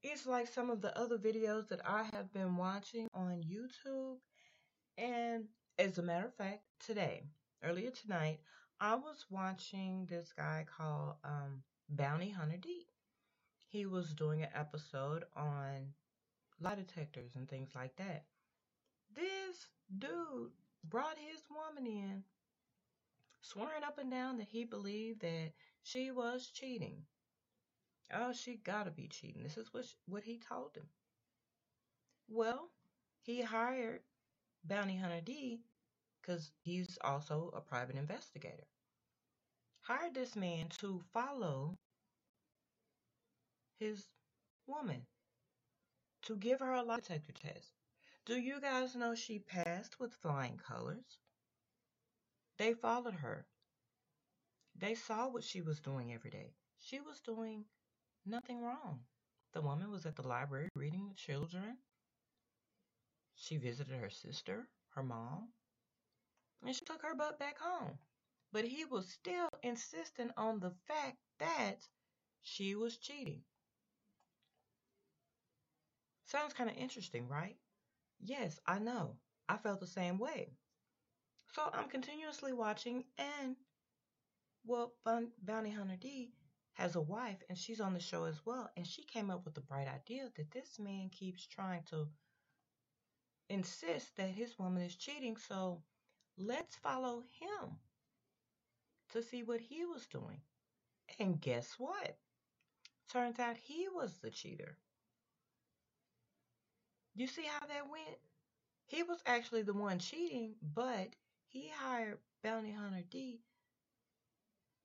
It's 0.02 0.26
like 0.26 0.48
some 0.48 0.72
of 0.72 0.82
the 0.82 0.98
other 0.98 1.20
videos 1.20 1.68
that 1.68 1.88
I 1.88 2.10
have 2.14 2.34
been 2.34 2.58
watching 2.58 3.08
on 3.14 3.44
YouTube. 3.44 4.18
And 4.98 5.46
as 5.78 5.98
a 5.98 6.02
matter 6.04 6.28
of 6.28 6.36
fact, 6.36 6.64
today, 6.80 7.24
earlier 7.64 7.92
tonight, 7.92 8.40
I 8.80 8.96
was 8.96 9.26
watching 9.30 10.06
this 10.06 10.34
guy 10.36 10.66
called 10.78 11.16
um, 11.24 11.64
Bounty 11.90 12.30
Hunter 12.30 12.58
D. 12.58 12.88
He 13.68 13.86
was 13.86 14.14
doing 14.14 14.42
an 14.44 14.50
episode 14.54 15.26
on 15.36 15.94
lie 16.60 16.76
detectors 16.76 17.36
and 17.36 17.50
things 17.50 17.70
like 17.76 17.96
that. 17.98 18.26
This 19.16 19.68
dude 19.98 20.52
brought 20.84 21.18
his 21.18 21.42
woman 21.50 21.86
in, 21.86 22.24
swearing 23.42 23.84
up 23.84 23.98
and 23.98 24.12
down 24.12 24.38
that 24.38 24.48
he 24.50 24.64
believed 24.66 25.22
that 25.22 25.54
she 25.84 26.12
was 26.12 26.48
cheating. 26.48 27.04
Oh, 28.14 28.34
she 28.34 28.56
gotta 28.58 28.92
be 28.92 29.08
cheating. 29.08 29.44
This 29.44 29.58
is 29.58 29.74
what, 29.74 29.86
what 30.06 30.24
he 30.24 30.38
told 30.38 30.76
him. 30.76 30.88
Well, 32.28 32.70
he 33.22 33.42
hired 33.42 34.02
Bounty 34.64 34.98
Hunter 34.98 35.22
D 35.22 35.62
because 36.22 36.52
he's 36.62 36.98
also 37.02 37.52
a 37.56 37.62
private 37.62 37.96
investigator. 37.96 38.68
Hired 39.82 40.14
this 40.14 40.36
man 40.36 40.70
to 40.80 41.02
follow 41.14 41.78
his 43.80 44.06
woman 44.68 45.02
to 46.24 46.36
give 46.36 46.60
her 46.60 46.74
a 46.74 46.84
lie 46.84 46.98
detector 46.98 47.34
test. 47.34 47.74
Do 48.26 48.40
you 48.40 48.62
guys 48.62 48.96
know 48.96 49.16
she 49.16 49.40
passed 49.40 50.00
with 50.00 50.14
flying 50.14 50.58
colors? 50.58 51.18
They 52.58 52.74
followed 52.74 53.16
her. 53.16 53.48
They 54.76 54.94
saw 54.94 55.28
what 55.28 55.44
she 55.44 55.62
was 55.62 55.80
doing 55.80 56.14
every 56.14 56.30
day. 56.30 56.54
She 56.80 57.00
was 57.00 57.20
doing 57.22 57.66
nothing 58.26 58.62
wrong. 58.62 59.00
The 59.54 59.62
woman 59.62 59.90
was 59.90 60.06
at 60.06 60.16
the 60.16 60.28
library 60.28 60.70
reading 60.76 61.08
the 61.08 61.16
children. 61.16 61.78
She 63.42 63.58
visited 63.58 63.96
her 64.00 64.12
sister, 64.12 64.70
her 64.90 65.02
mom, 65.02 65.52
and 66.64 66.76
she 66.76 66.86
took 66.86 67.02
her 67.02 67.16
butt 67.16 67.40
back 67.40 67.58
home. 67.58 67.98
But 68.52 68.66
he 68.66 68.86
was 68.86 69.10
still 69.10 69.50
insisting 69.64 70.30
on 70.38 70.60
the 70.60 70.70
fact 70.88 71.18
that 71.40 71.88
she 72.42 72.76
was 72.76 72.98
cheating. 72.98 73.44
Sounds 76.26 76.54
kind 76.54 76.70
of 76.70 76.78
interesting, 76.78 77.28
right? 77.28 77.58
Yes, 78.20 78.60
I 78.68 78.78
know. 78.78 79.18
I 79.50 79.58
felt 79.58 79.80
the 79.80 79.88
same 79.88 80.20
way. 80.20 80.54
So 81.54 81.68
I'm 81.74 81.90
continuously 81.90 82.54
watching, 82.54 83.06
and 83.18 83.56
well, 84.66 84.94
Bounty 85.42 85.72
Hunter 85.72 85.98
D 85.98 86.32
has 86.74 86.96
a 86.96 87.02
wife, 87.02 87.42
and 87.50 87.58
she's 87.58 87.82
on 87.82 87.96
the 87.96 88.00
show 88.00 88.26
as 88.26 88.46
well. 88.46 88.70
And 88.78 88.86
she 88.86 89.04
came 89.04 89.32
up 89.32 89.46
with 89.46 89.56
the 89.56 89.62
bright 89.62 89.88
idea 89.88 90.30
that 90.36 90.52
this 90.52 90.78
man 90.78 91.10
keeps 91.10 91.48
trying 91.48 91.82
to 91.90 92.08
insist 93.52 94.16
that 94.16 94.30
his 94.30 94.58
woman 94.58 94.82
is 94.82 94.96
cheating. 94.96 95.36
So 95.38 95.82
let's 96.38 96.76
follow 96.78 97.24
him 97.40 97.70
to 99.12 99.22
see 99.22 99.44
what 99.44 99.60
he 99.60 99.86
was 99.86 100.08
doing. 100.08 100.42
And 101.20 101.40
guess 101.40 101.76
what? 101.78 102.18
Turns 103.12 103.40
out 103.40 103.58
he 103.58 103.88
was 103.94 104.18
the 104.20 104.30
cheater. 104.32 104.78
You 107.14 107.28
see 107.28 107.44
how 107.44 107.68
that 107.68 107.90
went? 107.92 108.18
He 108.88 109.04
was 109.04 109.20
actually 109.26 109.64
the 109.64 109.74
one 109.74 110.00
cheating, 110.00 110.56
but 110.62 111.10
he 111.48 111.70
hired 111.70 112.20
Bounty 112.44 112.72
Hunter 112.72 113.04
D 113.10 113.42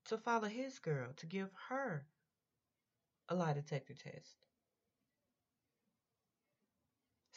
to 0.07 0.19
follow 0.19 0.49
his 0.49 0.79
girl, 0.81 1.13
to 1.17 1.27
give 1.27 1.49
her 1.69 2.05
a 3.29 3.35
lie 3.35 3.53
detector 3.53 3.95
test. 3.95 4.46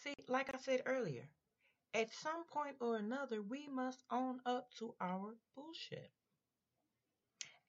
See, 0.03 0.13
like 0.27 0.53
I 0.53 0.57
said 0.57 0.83
earlier, 0.85 1.27
at 1.93 2.13
some 2.13 2.45
point 2.45 2.75
or 2.79 2.95
another, 2.95 3.41
we 3.41 3.67
must 3.67 4.03
own 4.11 4.39
up 4.45 4.71
to 4.77 4.93
our 5.01 5.35
bullshit. 5.55 6.11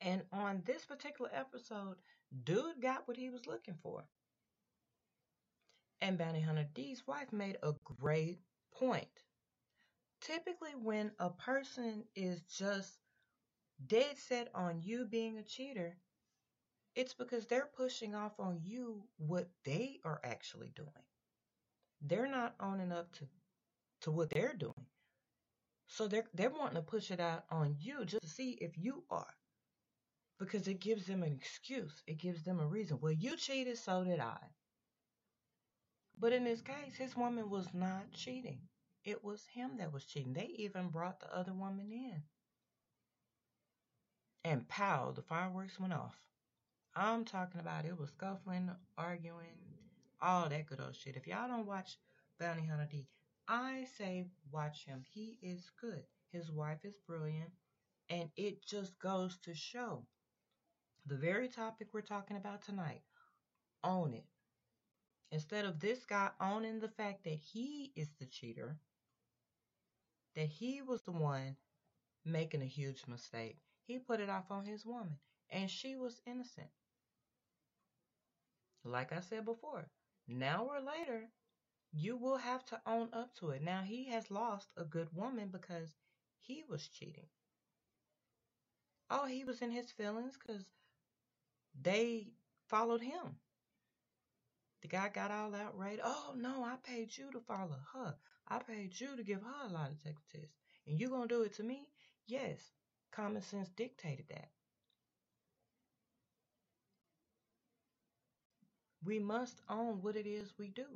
And 0.00 0.22
on 0.32 0.62
this 0.64 0.84
particular 0.84 1.30
episode, 1.34 1.96
dude 2.44 2.80
got 2.80 3.08
what 3.08 3.16
he 3.16 3.30
was 3.30 3.46
looking 3.46 3.74
for. 3.82 4.04
And 6.00 6.16
Bounty 6.16 6.40
Hunter 6.40 6.66
D's 6.72 7.06
wife 7.06 7.32
made 7.32 7.58
a 7.62 7.74
great 7.84 8.40
point. 8.72 9.24
Typically, 10.20 10.74
when 10.80 11.10
a 11.18 11.30
person 11.30 12.04
is 12.14 12.42
just 12.42 12.98
dead 13.86 14.16
set 14.16 14.48
on 14.54 14.80
you 14.82 15.04
being 15.04 15.38
a 15.38 15.42
cheater, 15.42 15.96
it's 16.94 17.14
because 17.14 17.46
they're 17.46 17.70
pushing 17.76 18.14
off 18.14 18.38
on 18.38 18.60
you 18.62 19.02
what 19.18 19.48
they 19.64 19.98
are 20.04 20.20
actually 20.24 20.70
doing. 20.74 20.88
They're 22.00 22.28
not 22.28 22.54
owning 22.60 22.92
up 22.92 23.12
to, 23.16 23.28
to 24.02 24.10
what 24.10 24.30
they're 24.30 24.54
doing. 24.54 24.86
So 25.86 26.06
they're 26.08 26.28
they're 26.34 26.50
wanting 26.50 26.76
to 26.76 26.82
push 26.82 27.10
it 27.10 27.20
out 27.20 27.44
on 27.50 27.76
you 27.78 28.04
just 28.04 28.22
to 28.22 28.28
see 28.28 28.52
if 28.52 28.78
you 28.78 29.04
are. 29.10 29.34
Because 30.38 30.68
it 30.68 30.80
gives 30.80 31.06
them 31.06 31.22
an 31.22 31.32
excuse. 31.32 32.02
It 32.06 32.18
gives 32.18 32.44
them 32.44 32.60
a 32.60 32.66
reason. 32.66 32.98
Well, 33.00 33.12
you 33.12 33.36
cheated, 33.36 33.76
so 33.76 34.04
did 34.04 34.20
I. 34.20 34.38
But 36.18 36.32
in 36.32 36.44
this 36.44 36.62
case, 36.62 36.94
his 36.96 37.16
woman 37.16 37.50
was 37.50 37.72
not 37.74 38.12
cheating. 38.12 38.60
It 39.04 39.24
was 39.24 39.46
him 39.46 39.78
that 39.78 39.92
was 39.92 40.04
cheating. 40.04 40.32
They 40.34 40.46
even 40.58 40.88
brought 40.88 41.20
the 41.20 41.34
other 41.34 41.52
woman 41.52 41.90
in. 41.92 42.22
And 44.44 44.68
pow, 44.68 45.12
the 45.12 45.22
fireworks 45.22 45.80
went 45.80 45.92
off. 45.92 46.16
I'm 46.94 47.24
talking 47.24 47.60
about 47.60 47.84
it 47.84 47.98
was 47.98 48.10
scuffling, 48.10 48.70
arguing, 48.98 49.69
all 50.22 50.48
that 50.48 50.66
good 50.66 50.80
old 50.80 50.96
shit. 50.96 51.16
If 51.16 51.26
y'all 51.26 51.48
don't 51.48 51.66
watch 51.66 51.98
Bounty 52.38 52.66
Hunter 52.66 52.88
D, 52.90 53.06
I 53.48 53.86
say 53.98 54.26
watch 54.52 54.84
him. 54.84 55.04
He 55.12 55.38
is 55.42 55.70
good. 55.80 56.02
His 56.32 56.50
wife 56.50 56.84
is 56.84 56.96
brilliant. 57.06 57.50
And 58.08 58.28
it 58.36 58.64
just 58.64 58.98
goes 58.98 59.38
to 59.44 59.54
show 59.54 60.04
the 61.06 61.16
very 61.16 61.48
topic 61.48 61.88
we're 61.92 62.00
talking 62.00 62.36
about 62.36 62.62
tonight. 62.62 63.02
Own 63.82 64.14
it. 64.14 64.24
Instead 65.32 65.64
of 65.64 65.78
this 65.78 66.04
guy 66.04 66.30
owning 66.40 66.80
the 66.80 66.88
fact 66.88 67.24
that 67.24 67.38
he 67.52 67.92
is 67.94 68.08
the 68.18 68.26
cheater, 68.26 68.76
that 70.34 70.48
he 70.48 70.82
was 70.82 71.02
the 71.02 71.12
one 71.12 71.56
making 72.24 72.62
a 72.62 72.66
huge 72.66 73.04
mistake, 73.06 73.58
he 73.86 73.98
put 73.98 74.20
it 74.20 74.28
off 74.28 74.50
on 74.50 74.64
his 74.64 74.84
woman, 74.84 75.16
and 75.50 75.70
she 75.70 75.96
was 75.96 76.20
innocent. 76.26 76.68
Like 78.84 79.12
I 79.12 79.20
said 79.20 79.44
before, 79.44 79.88
now 80.30 80.64
or 80.64 80.80
later, 80.80 81.28
you 81.92 82.16
will 82.16 82.38
have 82.38 82.64
to 82.66 82.80
own 82.86 83.08
up 83.12 83.34
to 83.36 83.50
it. 83.50 83.62
Now 83.62 83.82
he 83.82 84.04
has 84.10 84.30
lost 84.30 84.72
a 84.76 84.84
good 84.84 85.12
woman 85.14 85.48
because 85.50 85.96
he 86.40 86.64
was 86.68 86.88
cheating. 86.88 87.28
Oh, 89.10 89.26
he 89.26 89.44
was 89.44 89.60
in 89.60 89.70
his 89.70 89.90
feelings 89.92 90.38
because 90.38 90.64
they 91.82 92.32
followed 92.68 93.02
him. 93.02 93.40
The 94.82 94.88
guy 94.88 95.08
got 95.08 95.30
all 95.30 95.54
outraged. 95.54 96.02
Oh 96.04 96.34
no, 96.36 96.64
I 96.64 96.76
paid 96.82 97.16
you 97.16 97.30
to 97.32 97.40
follow 97.40 97.78
her. 97.94 98.18
I 98.46 98.58
paid 98.58 99.00
you 99.00 99.16
to 99.16 99.22
give 99.24 99.42
her 99.42 99.66
a 99.66 99.68
lie 99.68 99.88
detector 99.88 100.38
test. 100.38 100.52
And 100.86 100.98
you 101.00 101.08
gonna 101.08 101.28
do 101.28 101.42
it 101.42 101.54
to 101.54 101.62
me? 101.62 101.88
Yes. 102.26 102.72
Common 103.10 103.40
sense 103.42 103.70
dictated 103.70 104.28
that. 104.28 104.50
We 109.10 109.18
must 109.18 109.60
own 109.68 110.02
what 110.02 110.14
it 110.14 110.24
is 110.28 110.56
we 110.56 110.68
do, 110.68 110.86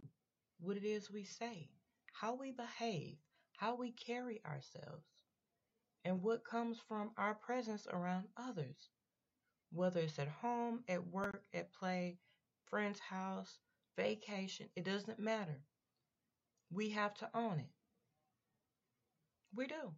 what 0.61 0.77
it 0.77 0.85
is 0.85 1.11
we 1.11 1.24
say, 1.24 1.68
how 2.12 2.35
we 2.35 2.53
behave, 2.53 3.16
how 3.57 3.74
we 3.74 3.90
carry 3.90 4.40
ourselves, 4.46 5.09
and 6.05 6.22
what 6.22 6.44
comes 6.44 6.79
from 6.87 7.11
our 7.16 7.35
presence 7.35 7.88
around 7.92 8.29
others, 8.37 8.88
whether 9.72 9.98
it's 9.98 10.20
at 10.20 10.29
home, 10.29 10.85
at 10.87 11.05
work, 11.09 11.42
at 11.53 11.72
play, 11.72 12.20
friend's 12.66 13.00
house, 13.00 13.59
vacation, 13.96 14.68
it 14.77 14.85
doesn't 14.85 15.18
matter. 15.18 15.64
We 16.70 16.90
have 16.90 17.14
to 17.14 17.29
own 17.35 17.59
it. 17.59 17.72
We 19.57 19.66
do. 19.66 19.92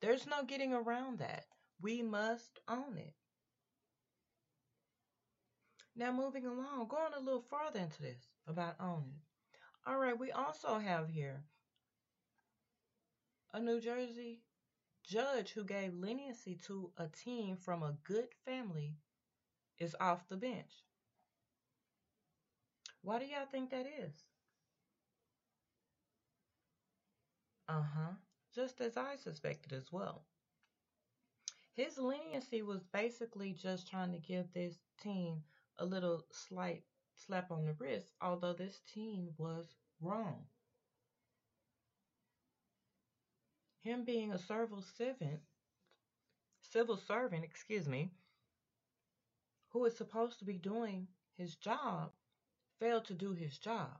There's 0.00 0.24
no 0.28 0.44
getting 0.44 0.72
around 0.72 1.18
that. 1.18 1.46
We 1.82 2.00
must 2.00 2.60
own 2.68 2.96
it. 2.96 3.14
Now, 5.96 6.12
moving 6.12 6.46
along, 6.46 6.88
going 6.88 7.14
a 7.16 7.20
little 7.20 7.40
farther 7.40 7.80
into 7.80 8.02
this 8.02 8.28
about 8.46 8.76
owning. 8.78 9.20
All 9.86 9.98
right, 9.98 10.18
we 10.18 10.30
also 10.30 10.78
have 10.78 11.08
here 11.08 11.44
a 13.52 13.60
New 13.60 13.80
Jersey 13.80 14.42
judge 15.04 15.50
who 15.52 15.64
gave 15.64 15.94
leniency 15.94 16.56
to 16.66 16.92
a 16.98 17.08
teen 17.08 17.56
from 17.56 17.82
a 17.82 17.96
good 18.04 18.28
family 18.44 18.96
is 19.78 19.96
off 20.00 20.28
the 20.28 20.36
bench. 20.36 20.84
Why 23.02 23.18
do 23.18 23.24
y'all 23.26 23.46
think 23.46 23.70
that 23.70 23.86
is? 23.86 24.24
Uh 27.68 27.82
huh. 27.94 28.12
Just 28.54 28.80
as 28.80 28.96
I 28.96 29.16
suspected 29.16 29.72
as 29.72 29.92
well. 29.92 30.24
His 31.74 31.98
leniency 31.98 32.62
was 32.62 32.82
basically 32.84 33.52
just 33.52 33.88
trying 33.88 34.12
to 34.12 34.18
give 34.18 34.52
this 34.52 34.78
teen 35.00 35.42
a 35.78 35.84
little 35.84 36.24
slight 36.30 36.84
slap 37.14 37.50
on 37.50 37.64
the 37.64 37.74
wrist, 37.74 38.12
although 38.20 38.52
this 38.52 38.80
teen 38.92 39.30
was 39.38 39.66
wrong. 40.00 40.44
Him 43.82 44.04
being 44.04 44.32
a 44.32 44.38
civil 44.38 44.82
servant, 44.96 45.40
civil 46.72 46.96
servant, 46.96 47.44
excuse 47.44 47.88
me, 47.88 48.10
who 49.70 49.84
is 49.84 49.96
supposed 49.96 50.38
to 50.40 50.44
be 50.44 50.58
doing 50.58 51.06
his 51.36 51.54
job, 51.56 52.10
failed 52.80 53.04
to 53.06 53.14
do 53.14 53.32
his 53.32 53.58
job. 53.58 53.98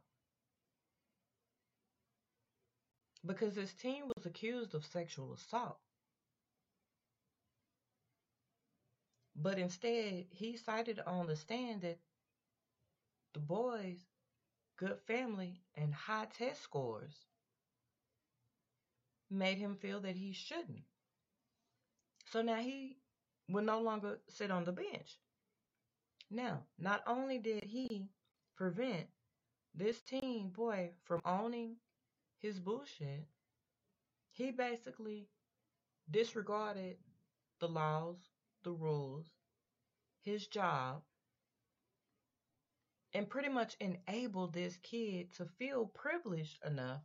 Because 3.24 3.54
this 3.54 3.74
teen 3.74 4.04
was 4.16 4.26
accused 4.26 4.74
of 4.74 4.84
sexual 4.84 5.32
assault. 5.32 5.78
But 9.36 9.58
instead, 9.58 10.26
he 10.30 10.56
cited 10.56 11.00
on 11.00 11.26
the 11.26 11.36
stand 11.36 11.82
that 11.82 11.98
the 13.34 13.40
boy's 13.40 14.00
good 14.78 14.98
family 15.06 15.60
and 15.74 15.94
high 15.94 16.26
test 16.38 16.62
scores 16.62 17.26
made 19.30 19.58
him 19.58 19.76
feel 19.76 20.00
that 20.00 20.16
he 20.16 20.32
shouldn't. 20.32 20.84
So 22.30 22.42
now 22.42 22.56
he 22.56 22.96
will 23.48 23.62
no 23.62 23.80
longer 23.80 24.18
sit 24.28 24.50
on 24.50 24.64
the 24.64 24.72
bench. 24.72 25.18
Now, 26.30 26.64
not 26.78 27.02
only 27.06 27.38
did 27.38 27.64
he 27.64 28.08
prevent 28.56 29.06
this 29.74 30.00
teen 30.00 30.48
boy 30.50 30.90
from 31.04 31.20
owning 31.24 31.76
his 32.38 32.58
bullshit, 32.58 33.26
he 34.32 34.50
basically 34.50 35.28
disregarded 36.10 36.96
the 37.60 37.68
laws, 37.68 38.16
the 38.66 38.72
rules, 38.72 39.26
his 40.24 40.48
job, 40.48 41.00
and 43.14 43.30
pretty 43.30 43.48
much 43.48 43.76
enabled 43.78 44.52
this 44.52 44.76
kid 44.82 45.32
to 45.32 45.46
feel 45.56 45.86
privileged 45.94 46.58
enough 46.66 47.02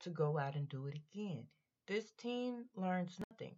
to 0.00 0.10
go 0.10 0.38
out 0.38 0.54
and 0.54 0.68
do 0.68 0.86
it 0.86 0.98
again. 1.10 1.44
This 1.86 2.04
teen 2.18 2.66
learns 2.76 3.18
nothing. 3.30 3.54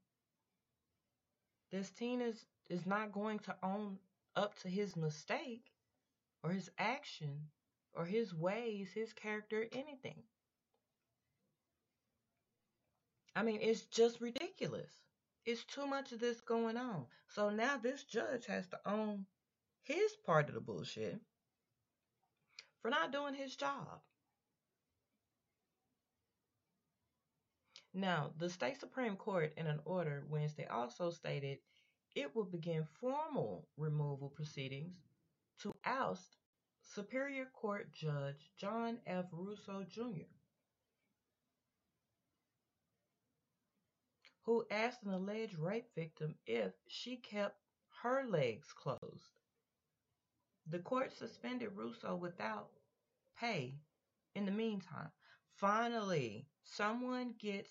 This 1.73 1.91
teen 1.91 2.21
is, 2.21 2.47
is 2.69 2.87
not 2.87 3.11
going 3.11 3.41
to 3.41 3.57
own 3.65 3.99
up 4.37 4.57
to 4.61 4.69
his 4.69 4.97
mistake 4.97 5.65
or 6.45 6.53
his 6.53 6.71
action 6.79 7.49
or 7.95 8.05
his 8.05 8.33
ways, 8.33 8.91
his 8.95 9.13
character, 9.13 9.67
anything. 9.73 10.23
I 13.35 13.43
mean, 13.43 13.59
it's 13.61 13.83
just 13.83 14.21
ridiculous. 14.21 14.93
It's 15.47 15.65
too 15.65 15.87
much 15.87 16.13
of 16.13 16.21
this 16.21 16.41
going 16.41 16.77
on. 16.77 17.07
So 17.29 17.51
now 17.51 17.77
this 17.77 18.05
judge 18.05 18.47
has 18.47 18.67
to 18.69 18.81
own 18.87 19.27
his 19.83 20.13
part 20.27 20.49
of 20.49 20.55
the 20.55 20.61
bullshit 20.61 21.21
for 22.83 22.91
not 22.91 23.13
doing 23.13 23.35
his 23.35 23.57
job. 23.57 24.01
Now, 27.93 28.33
the 28.39 28.49
state 28.49 28.79
Supreme 28.79 29.17
Court, 29.17 29.53
in 29.57 29.67
an 29.67 29.81
order 29.85 30.25
Wednesday, 30.29 30.67
also 30.67 31.11
stated 31.11 31.59
it 32.15 32.35
will 32.37 32.45
begin 32.45 32.87
formal 33.01 33.67
removal 33.77 34.29
proceedings 34.29 34.95
to 35.61 35.75
oust 35.85 36.37
Superior 36.83 37.47
Court 37.47 37.93
Judge 37.93 38.51
John 38.57 38.99
F. 39.07 39.27
Russo 39.33 39.85
Jr. 39.89 40.27
who 44.51 44.67
asked 44.73 45.05
an 45.05 45.15
alleged 45.15 45.57
rape 45.61 45.87
victim 45.95 46.35
if 46.45 46.73
she 46.89 47.17
kept 47.17 47.57
her 48.03 48.25
legs 48.29 48.67
closed. 48.73 49.39
The 50.67 50.81
court 50.81 51.13
suspended 51.13 51.69
Russo 51.77 52.17
without 52.17 52.67
pay 53.39 53.77
in 54.35 54.47
the 54.47 54.51
meantime. 54.51 55.13
Finally, 55.55 56.49
someone 56.65 57.33
gets 57.39 57.71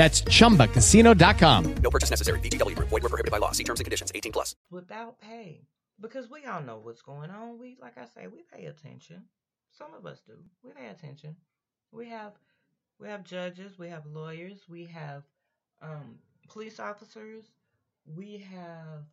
That's 0.00 0.22
chumbacasino.com. 0.22 1.74
No 1.82 1.90
purchase 1.90 2.08
necessary. 2.08 2.40
VGW 2.40 2.74
Group. 2.74 2.88
Void 2.88 3.02
were 3.02 3.10
prohibited 3.10 3.30
by 3.30 3.36
law. 3.36 3.52
See 3.52 3.64
terms 3.64 3.80
and 3.80 3.84
conditions. 3.84 4.10
18 4.14 4.32
plus. 4.32 4.56
without 4.70 5.20
pay 5.20 5.60
because 6.00 6.30
we 6.30 6.46
all 6.46 6.62
know 6.62 6.80
what's 6.82 7.02
going 7.02 7.28
on. 7.28 7.58
We, 7.58 7.76
like 7.82 7.98
I 7.98 8.06
say, 8.06 8.26
we 8.26 8.42
pay 8.50 8.64
attention. 8.64 9.24
Some 9.70 9.92
of 9.92 10.06
us 10.06 10.22
do. 10.26 10.32
We 10.64 10.70
pay 10.70 10.86
attention. 10.86 11.36
We 11.92 12.08
have, 12.08 12.32
we 12.98 13.08
have 13.08 13.24
judges. 13.24 13.78
We 13.78 13.88
have 13.88 14.06
lawyers. 14.06 14.60
We 14.70 14.86
have 14.86 15.24
um, 15.82 16.14
police 16.48 16.80
officers. 16.80 17.44
We 18.06 18.42
have 18.54 19.04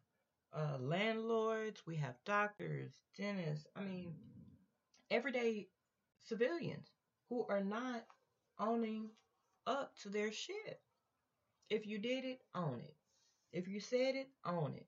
uh, 0.54 0.78
landlords. 0.80 1.82
We 1.86 1.98
have 1.98 2.16
doctors, 2.24 2.94
dentists. 3.18 3.68
I 3.76 3.82
mean, 3.82 4.14
everyday 5.12 5.68
civilians 6.30 6.88
who 7.28 7.46
are 7.50 7.62
not 7.62 8.06
owning 8.58 9.10
up 9.68 9.96
to 10.02 10.10
their 10.10 10.32
shit. 10.32 10.82
If 11.70 11.86
you 11.86 12.00
did 12.00 12.26
it, 12.26 12.42
own 12.56 12.80
it. 12.84 12.96
If 13.52 13.68
you 13.68 13.80
said 13.80 14.16
it, 14.16 14.30
own 14.46 14.74
it. 14.76 14.88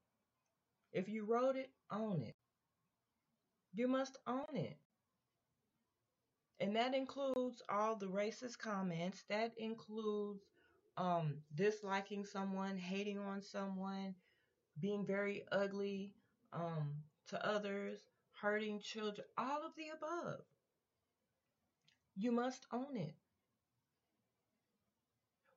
If 0.91 1.07
you 1.07 1.25
wrote 1.25 1.55
it, 1.55 1.69
own 1.91 2.23
it. 2.23 2.35
You 3.73 3.87
must 3.87 4.17
own 4.25 4.55
it. 4.55 4.77
And 6.59 6.75
that 6.75 6.95
includes 6.95 7.61
all 7.69 7.95
the 7.95 8.07
racist 8.07 8.57
comments. 8.57 9.23
That 9.29 9.53
includes 9.57 10.43
um, 10.97 11.35
disliking 11.55 12.25
someone, 12.25 12.77
hating 12.77 13.19
on 13.19 13.41
someone, 13.41 14.15
being 14.79 15.05
very 15.05 15.43
ugly 15.51 16.13
um, 16.51 16.95
to 17.27 17.45
others, 17.47 17.99
hurting 18.41 18.79
children, 18.79 19.25
all 19.37 19.65
of 19.65 19.71
the 19.77 19.89
above. 19.95 20.41
You 22.15 22.31
must 22.31 22.65
own 22.73 22.97
it. 22.97 23.15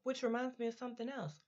Which 0.04 0.22
reminds 0.22 0.58
me 0.58 0.66
of 0.66 0.74
something 0.74 1.08
else. 1.08 1.40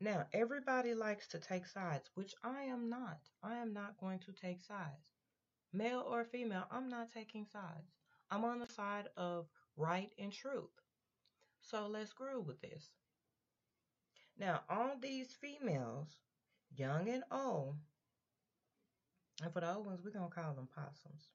Now, 0.00 0.26
everybody 0.32 0.94
likes 0.94 1.26
to 1.28 1.38
take 1.38 1.66
sides, 1.66 2.10
which 2.14 2.34
I 2.42 2.62
am 2.62 2.88
not. 2.88 3.18
I 3.42 3.56
am 3.56 3.72
not 3.74 3.98
going 4.00 4.18
to 4.20 4.32
take 4.32 4.62
sides. 4.62 5.10
male 5.72 6.04
or 6.08 6.24
female, 6.24 6.64
I'm 6.70 6.88
not 6.88 7.12
taking 7.12 7.46
sides. 7.46 7.92
I'm 8.30 8.44
on 8.44 8.58
the 8.60 8.66
side 8.66 9.08
of 9.16 9.46
right 9.76 10.10
and 10.18 10.32
truth. 10.32 10.70
So 11.62 11.86
let's 11.88 12.12
grow 12.12 12.40
with 12.40 12.60
this. 12.60 12.90
Now, 14.38 14.62
all 14.68 14.96
these 15.00 15.32
females, 15.40 16.08
young 16.74 17.08
and 17.08 17.24
old, 17.30 17.76
and 19.42 19.52
for 19.52 19.60
the 19.60 19.74
old 19.74 19.86
ones, 19.86 20.00
we're 20.04 20.10
going 20.10 20.28
to 20.28 20.34
call 20.34 20.54
them 20.54 20.68
possums. 20.74 21.28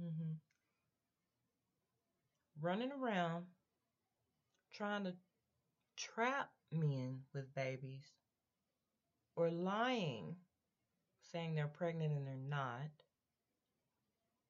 Mm-hmm. 0.00 0.32
Running 2.60 2.92
around 2.92 3.44
trying 4.76 5.04
to 5.04 5.14
trap 5.96 6.50
men 6.70 7.20
with 7.32 7.54
babies 7.54 8.04
or 9.34 9.50
lying, 9.50 10.36
saying 11.32 11.54
they're 11.54 11.66
pregnant 11.66 12.16
and 12.16 12.26
they're 12.26 12.36
not, 12.36 12.90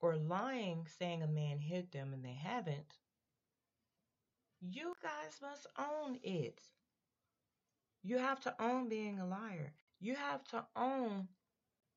or 0.00 0.16
lying, 0.16 0.86
saying 0.98 1.22
a 1.22 1.26
man 1.26 1.58
hit 1.58 1.92
them 1.92 2.12
and 2.12 2.24
they 2.24 2.38
haven't, 2.40 2.98
you 4.60 4.94
guys 5.02 5.38
must 5.42 5.66
own 5.78 6.18
it. 6.22 6.60
You 8.02 8.18
have 8.18 8.40
to 8.42 8.54
own 8.60 8.88
being 8.88 9.18
a 9.18 9.26
liar. 9.26 9.72
You 10.00 10.14
have 10.14 10.44
to 10.48 10.64
own 10.76 11.28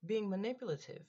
being 0.05 0.29
manipulative. 0.29 1.05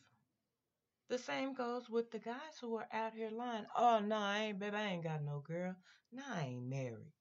The 1.11 1.19
same 1.19 1.55
goes 1.55 1.91
with 1.91 2.13
the 2.13 2.21
guys 2.21 2.57
who 2.61 2.77
are 2.77 2.87
out 2.93 3.15
here 3.15 3.31
lying. 3.33 3.67
Oh, 3.77 3.99
no, 3.99 4.17
I 4.17 4.39
ain't, 4.45 4.61
baby, 4.61 4.77
I 4.77 4.87
ain't 4.91 5.03
got 5.03 5.25
no 5.25 5.41
girl. 5.45 5.75
No, 6.13 6.23
I 6.33 6.43
ain't 6.43 6.69
married. 6.71 7.13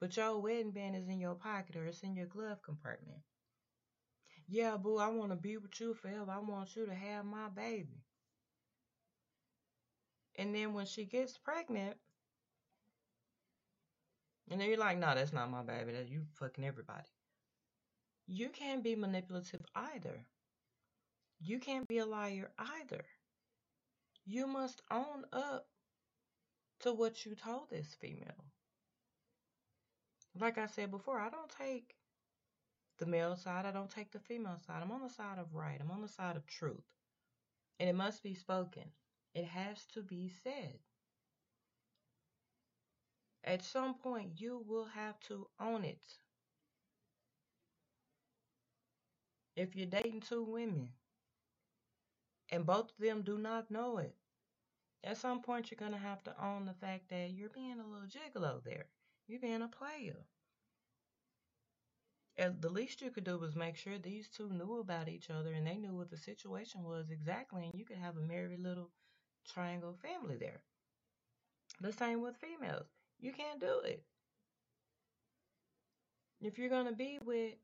But 0.00 0.16
your 0.16 0.40
wedding 0.40 0.72
band 0.72 0.96
is 0.96 1.08
in 1.08 1.20
your 1.20 1.36
pocket 1.36 1.76
or 1.76 1.86
it's 1.86 2.02
in 2.02 2.16
your 2.16 2.26
glove 2.26 2.60
compartment. 2.64 3.20
Yeah, 4.48 4.76
boo, 4.76 4.98
I 4.98 5.08
want 5.08 5.30
to 5.30 5.36
be 5.36 5.56
with 5.58 5.78
you 5.78 5.94
forever. 5.94 6.28
I 6.28 6.40
want 6.40 6.74
you 6.74 6.86
to 6.86 6.94
have 6.94 7.24
my 7.24 7.48
baby. 7.48 8.02
And 10.36 10.52
then 10.52 10.74
when 10.74 10.86
she 10.86 11.04
gets 11.04 11.38
pregnant, 11.38 11.96
and 14.50 14.60
then 14.60 14.68
you're 14.68 14.78
like, 14.78 14.98
no, 14.98 15.14
that's 15.14 15.32
not 15.32 15.50
my 15.52 15.62
baby. 15.62 15.92
That 15.92 16.08
you 16.08 16.24
fucking 16.34 16.64
everybody. 16.64 17.06
You 18.26 18.48
can't 18.48 18.82
be 18.82 18.96
manipulative 18.96 19.64
either. 19.76 20.26
You 21.40 21.60
can't 21.60 21.86
be 21.86 21.98
a 21.98 22.06
liar 22.06 22.50
either. 22.58 23.04
You 24.24 24.46
must 24.46 24.82
own 24.90 25.24
up 25.32 25.68
to 26.80 26.92
what 26.92 27.24
you 27.24 27.34
told 27.34 27.70
this 27.70 27.94
female. 28.00 28.44
Like 30.38 30.58
I 30.58 30.66
said 30.66 30.90
before, 30.90 31.18
I 31.20 31.30
don't 31.30 31.50
take 31.50 31.94
the 32.98 33.06
male 33.06 33.36
side, 33.36 33.64
I 33.64 33.70
don't 33.70 33.90
take 33.90 34.10
the 34.10 34.18
female 34.18 34.58
side. 34.66 34.82
I'm 34.82 34.90
on 34.90 35.02
the 35.02 35.08
side 35.08 35.38
of 35.38 35.54
right, 35.54 35.80
I'm 35.80 35.90
on 35.90 36.02
the 36.02 36.08
side 36.08 36.36
of 36.36 36.46
truth. 36.46 36.84
And 37.78 37.88
it 37.88 37.94
must 37.94 38.22
be 38.22 38.34
spoken, 38.34 38.84
it 39.34 39.44
has 39.44 39.84
to 39.94 40.02
be 40.02 40.32
said. 40.42 40.78
At 43.44 43.62
some 43.64 43.94
point, 43.94 44.32
you 44.40 44.64
will 44.66 44.86
have 44.86 45.18
to 45.20 45.46
own 45.60 45.84
it. 45.84 46.04
If 49.56 49.74
you're 49.74 49.86
dating 49.86 50.20
two 50.20 50.42
women 50.42 50.90
and 52.50 52.66
both 52.66 52.90
of 52.90 52.98
them 52.98 53.22
do 53.22 53.38
not 53.38 53.70
know 53.70 53.98
it, 53.98 54.14
at 55.04 55.16
some 55.16 55.42
point 55.42 55.70
you're 55.70 55.78
going 55.78 55.92
to 55.92 55.98
have 55.98 56.22
to 56.24 56.34
own 56.42 56.64
the 56.64 56.74
fact 56.74 57.08
that 57.10 57.30
you're 57.30 57.50
being 57.50 57.78
a 57.80 57.86
little 57.86 58.08
gigolo 58.08 58.62
there. 58.64 58.86
You're 59.26 59.40
being 59.40 59.62
a 59.62 59.68
player. 59.68 60.26
And 62.36 62.60
the 62.62 62.70
least 62.70 63.02
you 63.02 63.10
could 63.10 63.24
do 63.24 63.36
was 63.36 63.56
make 63.56 63.76
sure 63.76 63.98
these 63.98 64.28
two 64.28 64.48
knew 64.48 64.78
about 64.78 65.08
each 65.08 65.28
other 65.28 65.52
and 65.52 65.66
they 65.66 65.76
knew 65.76 65.94
what 65.94 66.10
the 66.10 66.16
situation 66.16 66.84
was 66.84 67.10
exactly, 67.10 67.64
and 67.64 67.74
you 67.74 67.84
could 67.84 67.96
have 67.96 68.16
a 68.16 68.20
merry 68.20 68.56
little 68.56 68.90
triangle 69.52 69.96
family 70.00 70.36
there. 70.36 70.60
The 71.80 71.92
same 71.92 72.22
with 72.22 72.36
females. 72.36 72.86
You 73.18 73.32
can't 73.32 73.60
do 73.60 73.80
it. 73.84 74.04
If 76.40 76.58
you're 76.58 76.70
going 76.70 76.86
to 76.86 76.92
be 76.92 77.18
with 77.24 77.54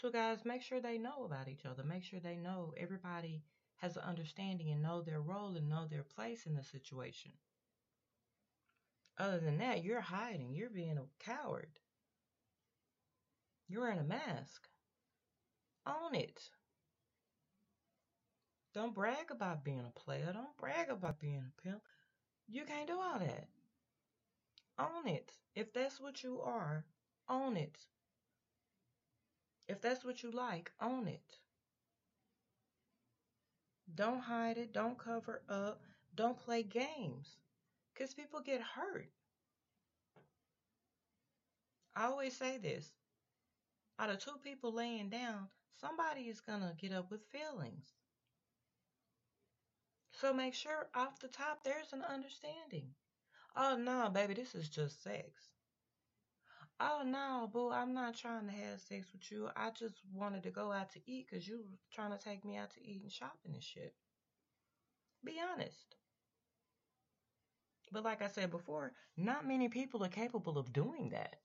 two 0.00 0.12
guys, 0.12 0.44
make 0.44 0.62
sure 0.62 0.80
they 0.80 0.98
know 0.98 1.24
about 1.24 1.48
each 1.48 1.66
other. 1.66 1.82
Make 1.82 2.04
sure 2.04 2.20
they 2.20 2.36
know 2.36 2.72
everybody 2.76 3.42
has 3.84 3.98
an 3.98 4.02
understanding 4.02 4.70
and 4.70 4.82
know 4.82 5.02
their 5.02 5.20
role 5.20 5.54
and 5.56 5.68
know 5.68 5.86
their 5.86 6.02
place 6.02 6.46
in 6.46 6.54
the 6.54 6.62
situation. 6.62 7.32
Other 9.18 9.38
than 9.38 9.58
that, 9.58 9.84
you're 9.84 10.00
hiding. 10.00 10.54
You're 10.54 10.70
being 10.70 10.96
a 10.96 11.22
coward. 11.22 11.68
You're 13.68 13.82
wearing 13.82 13.98
a 13.98 14.04
mask. 14.04 14.68
Own 15.86 16.14
it. 16.14 16.40
Don't 18.72 18.94
brag 18.94 19.30
about 19.30 19.64
being 19.64 19.84
a 19.86 20.00
player. 20.00 20.30
Don't 20.32 20.56
brag 20.56 20.88
about 20.88 21.20
being 21.20 21.44
a 21.46 21.62
pimp. 21.62 21.82
You 22.48 22.64
can't 22.64 22.88
do 22.88 22.98
all 22.98 23.18
that. 23.18 23.48
Own 24.78 25.06
it. 25.06 25.30
If 25.54 25.74
that's 25.74 26.00
what 26.00 26.22
you 26.22 26.40
are, 26.40 26.86
own 27.28 27.58
it. 27.58 27.76
If 29.68 29.82
that's 29.82 30.06
what 30.06 30.22
you 30.22 30.30
like, 30.30 30.72
own 30.80 31.06
it. 31.06 31.38
Don't 33.92 34.20
hide 34.20 34.58
it. 34.58 34.72
Don't 34.72 34.98
cover 34.98 35.42
up. 35.48 35.80
Don't 36.14 36.38
play 36.38 36.62
games. 36.62 37.36
Because 37.92 38.14
people 38.14 38.40
get 38.40 38.60
hurt. 38.60 39.10
I 41.96 42.04
always 42.04 42.36
say 42.36 42.58
this 42.58 42.90
out 43.98 44.10
of 44.10 44.18
two 44.18 44.36
people 44.42 44.72
laying 44.72 45.08
down, 45.08 45.48
somebody 45.80 46.22
is 46.22 46.40
going 46.40 46.60
to 46.60 46.74
get 46.76 46.92
up 46.92 47.10
with 47.10 47.20
feelings. 47.30 47.92
So 50.12 50.32
make 50.32 50.54
sure 50.54 50.88
off 50.94 51.20
the 51.20 51.28
top 51.28 51.62
there's 51.62 51.92
an 51.92 52.02
understanding. 52.02 52.90
Oh, 53.56 53.76
no, 53.76 54.10
baby, 54.10 54.34
this 54.34 54.54
is 54.54 54.68
just 54.68 55.02
sex. 55.02 55.53
Oh, 56.80 57.02
no, 57.04 57.48
boo, 57.52 57.70
I'm 57.70 57.94
not 57.94 58.16
trying 58.16 58.46
to 58.46 58.52
have 58.52 58.80
sex 58.80 59.06
with 59.12 59.30
you. 59.30 59.48
I 59.56 59.70
just 59.70 59.94
wanted 60.12 60.42
to 60.42 60.50
go 60.50 60.72
out 60.72 60.90
to 60.92 61.00
eat 61.06 61.26
because 61.30 61.46
you 61.46 61.58
were 61.58 61.78
trying 61.92 62.16
to 62.16 62.22
take 62.22 62.44
me 62.44 62.56
out 62.56 62.72
to 62.72 62.84
eat 62.84 63.02
and 63.02 63.12
shopping 63.12 63.52
and 63.54 63.62
shit. 63.62 63.94
Be 65.24 65.40
honest. 65.52 65.94
But 67.92 68.02
like 68.02 68.22
I 68.22 68.28
said 68.28 68.50
before, 68.50 68.92
not 69.16 69.46
many 69.46 69.68
people 69.68 70.02
are 70.04 70.08
capable 70.08 70.58
of 70.58 70.72
doing 70.72 71.10
that. 71.10 71.36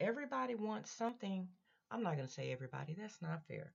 Everybody 0.00 0.54
wants 0.54 0.90
something. 0.90 1.46
I'm 1.90 2.02
not 2.02 2.16
going 2.16 2.26
to 2.26 2.32
say 2.32 2.50
everybody, 2.50 2.96
that's 2.98 3.20
not 3.20 3.46
fair. 3.46 3.74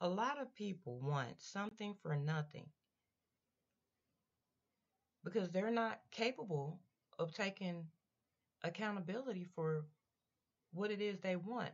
A 0.00 0.08
lot 0.08 0.40
of 0.40 0.52
people 0.56 0.98
want 1.00 1.40
something 1.40 1.94
for 2.02 2.16
nothing 2.16 2.66
because 5.24 5.50
they're 5.50 5.70
not 5.70 6.00
capable 6.10 6.80
of 7.18 7.32
taking 7.34 7.86
accountability 8.62 9.44
for 9.54 9.86
what 10.72 10.90
it 10.90 11.00
is 11.00 11.18
they 11.20 11.36
want. 11.36 11.72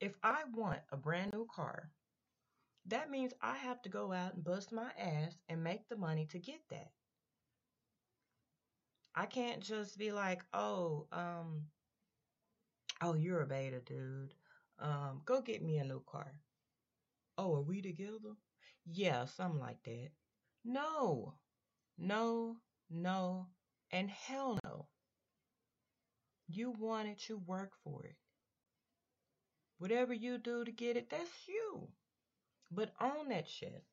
If 0.00 0.16
I 0.22 0.44
want 0.52 0.82
a 0.92 0.96
brand 0.96 1.32
new 1.32 1.46
car, 1.46 1.90
that 2.86 3.10
means 3.10 3.34
I 3.42 3.56
have 3.56 3.82
to 3.82 3.88
go 3.88 4.12
out 4.12 4.34
and 4.34 4.44
bust 4.44 4.72
my 4.72 4.90
ass 4.98 5.38
and 5.48 5.64
make 5.64 5.88
the 5.88 5.96
money 5.96 6.26
to 6.26 6.38
get 6.38 6.60
that. 6.70 6.92
I 9.14 9.26
can't 9.26 9.60
just 9.60 9.98
be 9.98 10.12
like, 10.12 10.44
oh, 10.52 11.06
um, 11.12 11.66
oh, 13.00 13.14
you're 13.14 13.42
a 13.42 13.46
beta 13.46 13.80
dude. 13.80 14.34
Um, 14.78 15.22
go 15.24 15.40
get 15.40 15.62
me 15.62 15.78
a 15.78 15.84
new 15.84 16.02
car. 16.06 16.32
Oh, 17.38 17.54
are 17.54 17.62
we 17.62 17.80
together? 17.82 18.36
Yeah, 18.86 19.24
something 19.26 19.60
like 19.60 19.82
that. 19.84 20.10
No, 20.64 21.34
no, 21.98 22.56
no, 22.90 23.48
and 23.92 24.10
hell 24.10 24.58
no. 24.64 24.88
You 26.48 26.70
want 26.70 27.08
it, 27.08 27.28
you 27.28 27.38
work 27.38 27.72
for 27.82 28.04
it. 28.04 28.16
Whatever 29.78 30.14
you 30.14 30.38
do 30.38 30.64
to 30.64 30.72
get 30.72 30.96
it, 30.96 31.10
that's 31.10 31.48
you. 31.48 31.88
But 32.70 32.94
own 33.00 33.28
that 33.28 33.48
shit. 33.48 33.84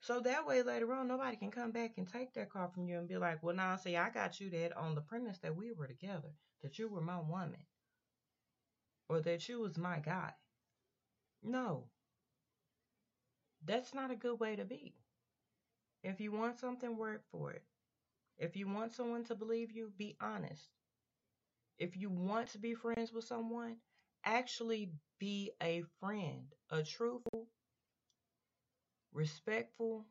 So 0.00 0.20
that 0.20 0.46
way 0.46 0.62
later 0.62 0.92
on, 0.92 1.08
nobody 1.08 1.36
can 1.36 1.50
come 1.50 1.70
back 1.70 1.92
and 1.96 2.06
take 2.06 2.34
that 2.34 2.50
car 2.50 2.68
from 2.68 2.86
you 2.86 2.98
and 2.98 3.08
be 3.08 3.16
like, 3.16 3.42
well, 3.42 3.56
now, 3.56 3.76
see, 3.76 3.96
I 3.96 4.10
got 4.10 4.38
you 4.38 4.50
that 4.50 4.76
on 4.76 4.94
the 4.94 5.00
premise 5.00 5.38
that 5.38 5.56
we 5.56 5.72
were 5.72 5.86
together, 5.86 6.34
that 6.62 6.78
you 6.78 6.88
were 6.88 7.00
my 7.00 7.20
woman, 7.20 7.64
or 9.08 9.22
that 9.22 9.48
you 9.48 9.60
was 9.60 9.78
my 9.78 10.00
guy. 10.00 10.32
No. 11.42 11.88
That's 13.64 13.94
not 13.94 14.10
a 14.10 14.16
good 14.16 14.38
way 14.38 14.56
to 14.56 14.64
be. 14.66 14.94
If 16.04 16.20
you 16.20 16.32
want 16.32 16.60
something, 16.60 16.98
work 16.98 17.22
for 17.32 17.50
it. 17.50 17.62
If 18.36 18.56
you 18.56 18.68
want 18.68 18.92
someone 18.92 19.24
to 19.24 19.34
believe 19.34 19.72
you, 19.72 19.90
be 19.96 20.16
honest. 20.20 20.68
If 21.78 21.96
you 21.96 22.10
want 22.10 22.48
to 22.50 22.58
be 22.58 22.74
friends 22.74 23.10
with 23.10 23.24
someone, 23.24 23.76
actually 24.22 24.92
be 25.18 25.52
a 25.62 25.82
friend, 26.00 26.44
a 26.70 26.82
truthful, 26.82 27.48
respectful, 29.14 30.04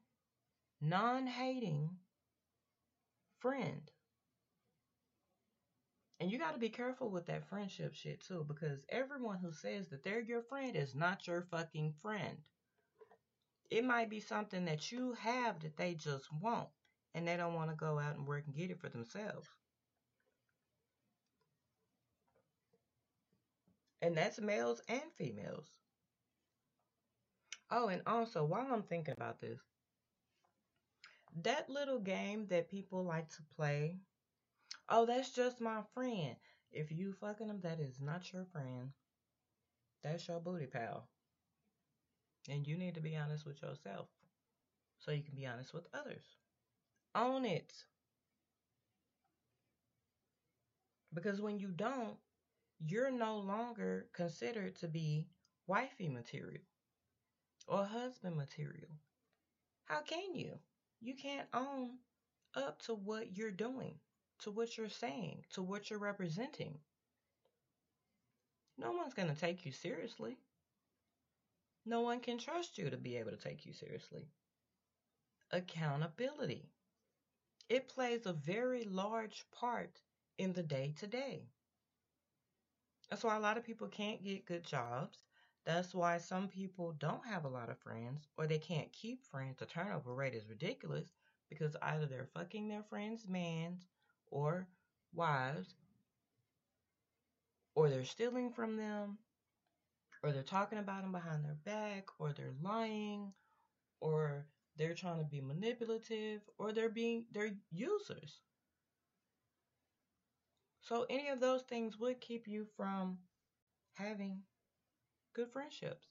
non 0.81 1.27
hating 1.27 1.91
friend. 3.39 3.91
And 6.19 6.31
you 6.31 6.39
got 6.39 6.53
to 6.53 6.59
be 6.59 6.69
careful 6.69 7.11
with 7.11 7.27
that 7.27 7.47
friendship 7.47 7.93
shit 7.93 8.21
too, 8.21 8.45
because 8.47 8.83
everyone 8.89 9.37
who 9.37 9.51
says 9.51 9.89
that 9.89 10.03
they're 10.03 10.21
your 10.21 10.41
friend 10.41 10.75
is 10.75 10.95
not 10.95 11.27
your 11.27 11.43
fucking 11.51 11.93
friend. 12.01 12.37
It 13.69 13.83
might 13.83 14.09
be 14.09 14.21
something 14.21 14.63
that 14.65 14.89
you 14.91 15.11
have 15.15 15.59
that 15.59 15.75
they 15.75 15.95
just 15.95 16.31
want, 16.31 16.69
and 17.13 17.27
they 17.27 17.35
don't 17.35 17.55
want 17.55 17.71
to 17.71 17.75
go 17.75 17.99
out 17.99 18.15
and 18.15 18.25
work 18.25 18.45
and 18.47 18.55
get 18.55 18.71
it 18.71 18.79
for 18.79 18.87
themselves. 18.87 19.49
And 24.03 24.15
that's 24.15 24.39
males 24.39 24.83
and 24.87 25.11
females. 25.17 25.67
Oh, 27.69 27.89
and 27.89 28.01
also, 28.07 28.45
while 28.45 28.71
I'm 28.73 28.83
thinking 28.83 29.15
about 29.15 29.41
this, 29.41 29.59
that 31.43 31.69
little 31.69 31.99
game 31.99 32.47
that 32.47 32.69
people 32.71 33.03
like 33.03 33.29
to 33.29 33.43
play, 33.55 33.99
oh, 34.89 35.05
that's 35.05 35.31
just 35.31 35.61
my 35.61 35.81
friend. 35.93 36.35
If 36.71 36.91
you 36.91 37.13
fucking 37.13 37.47
them, 37.47 37.61
that 37.61 37.79
is 37.79 37.99
not 38.01 38.33
your 38.33 38.45
friend. 38.45 38.91
That's 40.03 40.27
your 40.27 40.39
booty 40.39 40.67
pal. 40.67 41.09
And 42.49 42.67
you 42.67 42.77
need 42.77 42.95
to 42.95 43.01
be 43.01 43.15
honest 43.15 43.45
with 43.45 43.61
yourself 43.61 44.07
so 44.99 45.11
you 45.11 45.23
can 45.23 45.35
be 45.35 45.45
honest 45.45 45.73
with 45.73 45.87
others. 45.93 46.25
Own 47.15 47.45
it. 47.45 47.73
Because 51.13 51.39
when 51.39 51.59
you 51.59 51.69
don't, 51.69 52.17
you're 52.85 53.11
no 53.11 53.37
longer 53.37 54.07
considered 54.13 54.75
to 54.77 54.87
be 54.87 55.27
wifey 55.67 56.09
material 56.09 56.63
or 57.67 57.85
husband 57.85 58.35
material. 58.35 58.89
How 59.85 60.01
can 60.01 60.33
you? 60.33 60.57
You 61.01 61.13
can't 61.15 61.47
own 61.53 61.97
up 62.55 62.81
to 62.83 62.93
what 62.95 63.37
you're 63.37 63.51
doing, 63.51 63.95
to 64.39 64.51
what 64.51 64.77
you're 64.77 64.89
saying, 64.89 65.43
to 65.53 65.61
what 65.61 65.89
you're 65.89 65.99
representing. 65.99 66.79
No 68.77 68.91
one's 68.91 69.13
going 69.13 69.29
to 69.29 69.39
take 69.39 69.65
you 69.65 69.71
seriously. 69.71 70.37
No 71.85 72.01
one 72.01 72.19
can 72.21 72.37
trust 72.37 72.77
you 72.77 72.89
to 72.89 72.97
be 72.97 73.17
able 73.17 73.31
to 73.31 73.37
take 73.37 73.65
you 73.65 73.73
seriously. 73.73 74.27
Accountability. 75.51 76.69
It 77.69 77.89
plays 77.89 78.25
a 78.25 78.33
very 78.33 78.85
large 78.85 79.45
part 79.51 79.99
in 80.37 80.53
the 80.53 80.63
day 80.63 80.93
to 80.99 81.07
day. 81.07 81.43
That's 83.09 83.23
why 83.23 83.35
a 83.35 83.41
lot 83.41 83.57
of 83.57 83.65
people 83.65 83.87
can't 83.87 84.23
get 84.23 84.45
good 84.45 84.63
jobs. 84.63 85.17
That's 85.65 85.93
why 85.93 86.17
some 86.17 86.47
people 86.47 86.93
don't 86.99 87.25
have 87.25 87.45
a 87.45 87.49
lot 87.49 87.69
of 87.69 87.77
friends 87.77 88.27
or 88.37 88.47
they 88.47 88.59
can't 88.59 88.91
keep 88.91 89.23
friends. 89.23 89.59
The 89.59 89.65
turnover 89.65 90.13
rate 90.13 90.33
is 90.33 90.49
ridiculous 90.49 91.13
because 91.49 91.75
either 91.81 92.05
they're 92.05 92.29
fucking 92.33 92.67
their 92.67 92.83
friends' 92.83 93.27
mans 93.27 93.87
or 94.27 94.67
wives, 95.13 95.75
or 97.75 97.89
they're 97.89 98.03
stealing 98.03 98.51
from 98.51 98.77
them, 98.77 99.17
or 100.23 100.31
they're 100.31 100.43
talking 100.43 100.79
about 100.79 101.01
them 101.03 101.11
behind 101.11 101.43
their 101.43 101.57
back, 101.65 102.05
or 102.17 102.33
they're 102.33 102.53
lying, 102.61 103.33
or 104.01 104.47
they're 104.77 104.95
trying 104.95 105.19
to 105.19 105.25
be 105.25 105.41
manipulative, 105.41 106.41
or 106.57 106.71
they're 106.71 106.89
being 106.89 107.25
they're 107.31 107.51
users. 107.71 108.39
So 110.81 111.05
any 111.09 111.29
of 111.29 111.39
those 111.39 111.63
things 111.63 111.97
would 111.99 112.21
keep 112.21 112.47
you 112.47 112.67
from 112.77 113.19
having 113.93 114.43
good 115.33 115.49
friendships. 115.51 116.07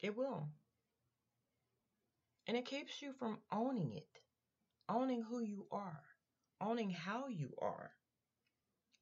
It 0.00 0.16
will. 0.16 0.48
And 2.46 2.56
it 2.56 2.66
keeps 2.66 3.00
you 3.02 3.12
from 3.12 3.38
owning 3.50 3.92
it, 3.92 4.20
owning 4.88 5.22
who 5.22 5.40
you 5.40 5.66
are, 5.70 6.02
owning 6.60 6.90
how 6.90 7.28
you 7.28 7.54
are, 7.60 7.92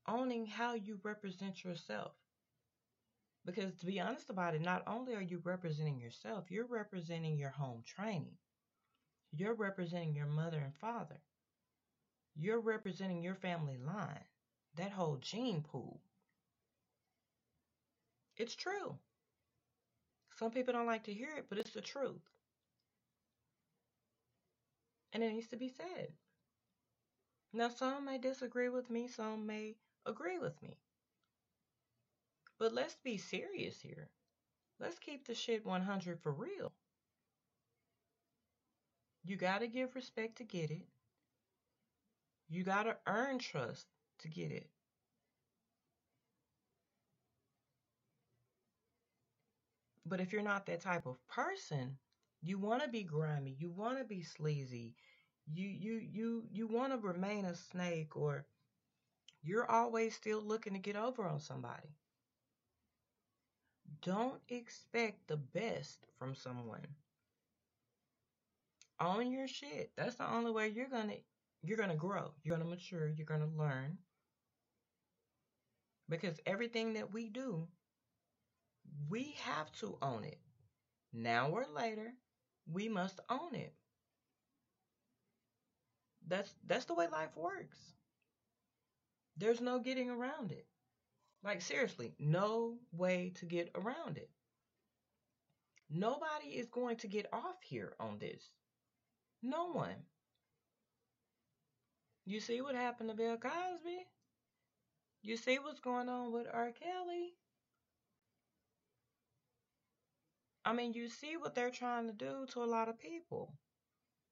owning 0.06 0.46
how 0.46 0.74
you 0.74 0.98
represent 1.02 1.64
yourself. 1.64 2.12
Because 3.44 3.74
to 3.74 3.86
be 3.86 4.00
honest 4.00 4.30
about 4.30 4.54
it, 4.54 4.62
not 4.62 4.84
only 4.86 5.14
are 5.14 5.22
you 5.22 5.40
representing 5.44 5.98
yourself, 5.98 6.50
you're 6.50 6.66
representing 6.66 7.36
your 7.36 7.50
home 7.50 7.82
training. 7.84 8.36
You're 9.32 9.54
representing 9.54 10.14
your 10.14 10.26
mother 10.26 10.58
and 10.58 10.74
father. 10.74 11.20
You're 12.36 12.60
representing 12.60 13.22
your 13.22 13.34
family 13.34 13.78
line, 13.78 14.24
that 14.76 14.92
whole 14.92 15.18
gene 15.20 15.62
pool. 15.62 16.00
It's 18.36 18.54
true. 18.54 18.96
Some 20.38 20.50
people 20.50 20.72
don't 20.72 20.86
like 20.86 21.04
to 21.04 21.12
hear 21.12 21.30
it, 21.36 21.46
but 21.48 21.58
it's 21.58 21.72
the 21.72 21.80
truth. 21.80 22.22
And 25.12 25.22
it 25.22 25.32
needs 25.32 25.48
to 25.48 25.56
be 25.56 25.68
said. 25.68 26.12
Now, 27.52 27.68
some 27.68 28.06
may 28.06 28.18
disagree 28.18 28.70
with 28.70 28.88
me, 28.88 29.08
some 29.08 29.46
may 29.46 29.76
agree 30.06 30.38
with 30.38 30.60
me. 30.62 30.76
But 32.58 32.74
let's 32.74 32.96
be 33.02 33.18
serious 33.18 33.80
here. 33.80 34.08
Let's 34.78 34.98
keep 34.98 35.26
the 35.26 35.34
shit 35.34 35.64
100 35.64 36.20
for 36.20 36.32
real. 36.32 36.72
You 39.24 39.36
got 39.36 39.60
to 39.60 39.68
give 39.68 39.94
respect 39.94 40.38
to 40.38 40.44
get 40.44 40.70
it. 40.70 40.86
You 42.48 42.64
got 42.64 42.84
to 42.84 42.96
earn 43.06 43.38
trust 43.38 43.86
to 44.20 44.28
get 44.28 44.50
it. 44.50 44.68
But 50.04 50.20
if 50.20 50.32
you're 50.32 50.42
not 50.42 50.66
that 50.66 50.82
type 50.82 51.06
of 51.06 51.16
person, 51.28 51.96
you 52.42 52.58
want 52.58 52.82
to 52.82 52.88
be 52.88 53.04
grimy, 53.04 53.56
you 53.58 53.70
want 53.70 53.98
to 53.98 54.04
be 54.04 54.22
sleazy, 54.22 54.94
you 55.46 55.68
you 55.68 55.94
you 55.94 56.44
you 56.50 56.66
want 56.66 56.92
to 56.92 56.98
remain 56.98 57.44
a 57.44 57.54
snake 57.54 58.16
or 58.16 58.44
you're 59.42 59.70
always 59.70 60.14
still 60.14 60.40
looking 60.40 60.74
to 60.74 60.78
get 60.78 60.96
over 60.96 61.24
on 61.26 61.40
somebody. 61.40 61.96
Don't 64.02 64.40
expect 64.48 65.28
the 65.28 65.36
best 65.36 66.06
from 66.18 66.34
someone. 66.34 66.86
Own 69.00 69.32
your 69.32 69.48
shit. 69.48 69.90
That's 69.96 70.16
the 70.16 70.32
only 70.32 70.50
way 70.50 70.68
you're 70.68 70.88
going 70.88 71.08
to 71.08 71.16
you're 71.64 71.76
going 71.76 71.90
to 71.90 71.96
grow. 71.96 72.32
You're 72.42 72.56
going 72.56 72.68
to 72.68 72.70
mature, 72.70 73.08
you're 73.08 73.26
going 73.26 73.40
to 73.40 73.58
learn. 73.58 73.98
Because 76.08 76.40
everything 76.46 76.94
that 76.94 77.12
we 77.12 77.28
do 77.28 77.68
we 79.08 79.34
have 79.40 79.70
to 79.72 79.98
own 80.02 80.24
it. 80.24 80.38
Now 81.12 81.48
or 81.50 81.66
later, 81.74 82.14
we 82.66 82.88
must 82.88 83.20
own 83.28 83.54
it. 83.54 83.74
That's 86.26 86.54
that's 86.66 86.84
the 86.86 86.94
way 86.94 87.08
life 87.08 87.36
works. 87.36 87.78
There's 89.36 89.60
no 89.60 89.78
getting 89.78 90.10
around 90.10 90.52
it. 90.52 90.66
Like 91.42 91.60
seriously, 91.60 92.14
no 92.18 92.78
way 92.92 93.32
to 93.36 93.46
get 93.46 93.70
around 93.74 94.16
it. 94.16 94.30
Nobody 95.90 96.48
is 96.48 96.68
going 96.68 96.96
to 96.98 97.08
get 97.08 97.26
off 97.32 97.56
here 97.62 97.94
on 98.00 98.18
this. 98.18 98.50
No 99.42 99.72
one. 99.72 100.06
You 102.24 102.40
see 102.40 102.60
what 102.60 102.74
happened 102.74 103.10
to 103.10 103.16
Bill 103.16 103.36
Cosby? 103.36 104.06
You 105.22 105.36
see 105.36 105.58
what's 105.58 105.80
going 105.80 106.08
on 106.08 106.32
with 106.32 106.46
R. 106.52 106.72
Kelly? 106.72 107.34
I 110.64 110.72
mean, 110.72 110.92
you 110.92 111.08
see 111.08 111.36
what 111.36 111.54
they're 111.54 111.70
trying 111.70 112.06
to 112.06 112.12
do 112.12 112.46
to 112.52 112.62
a 112.62 112.64
lot 112.64 112.88
of 112.88 112.98
people. 112.98 113.52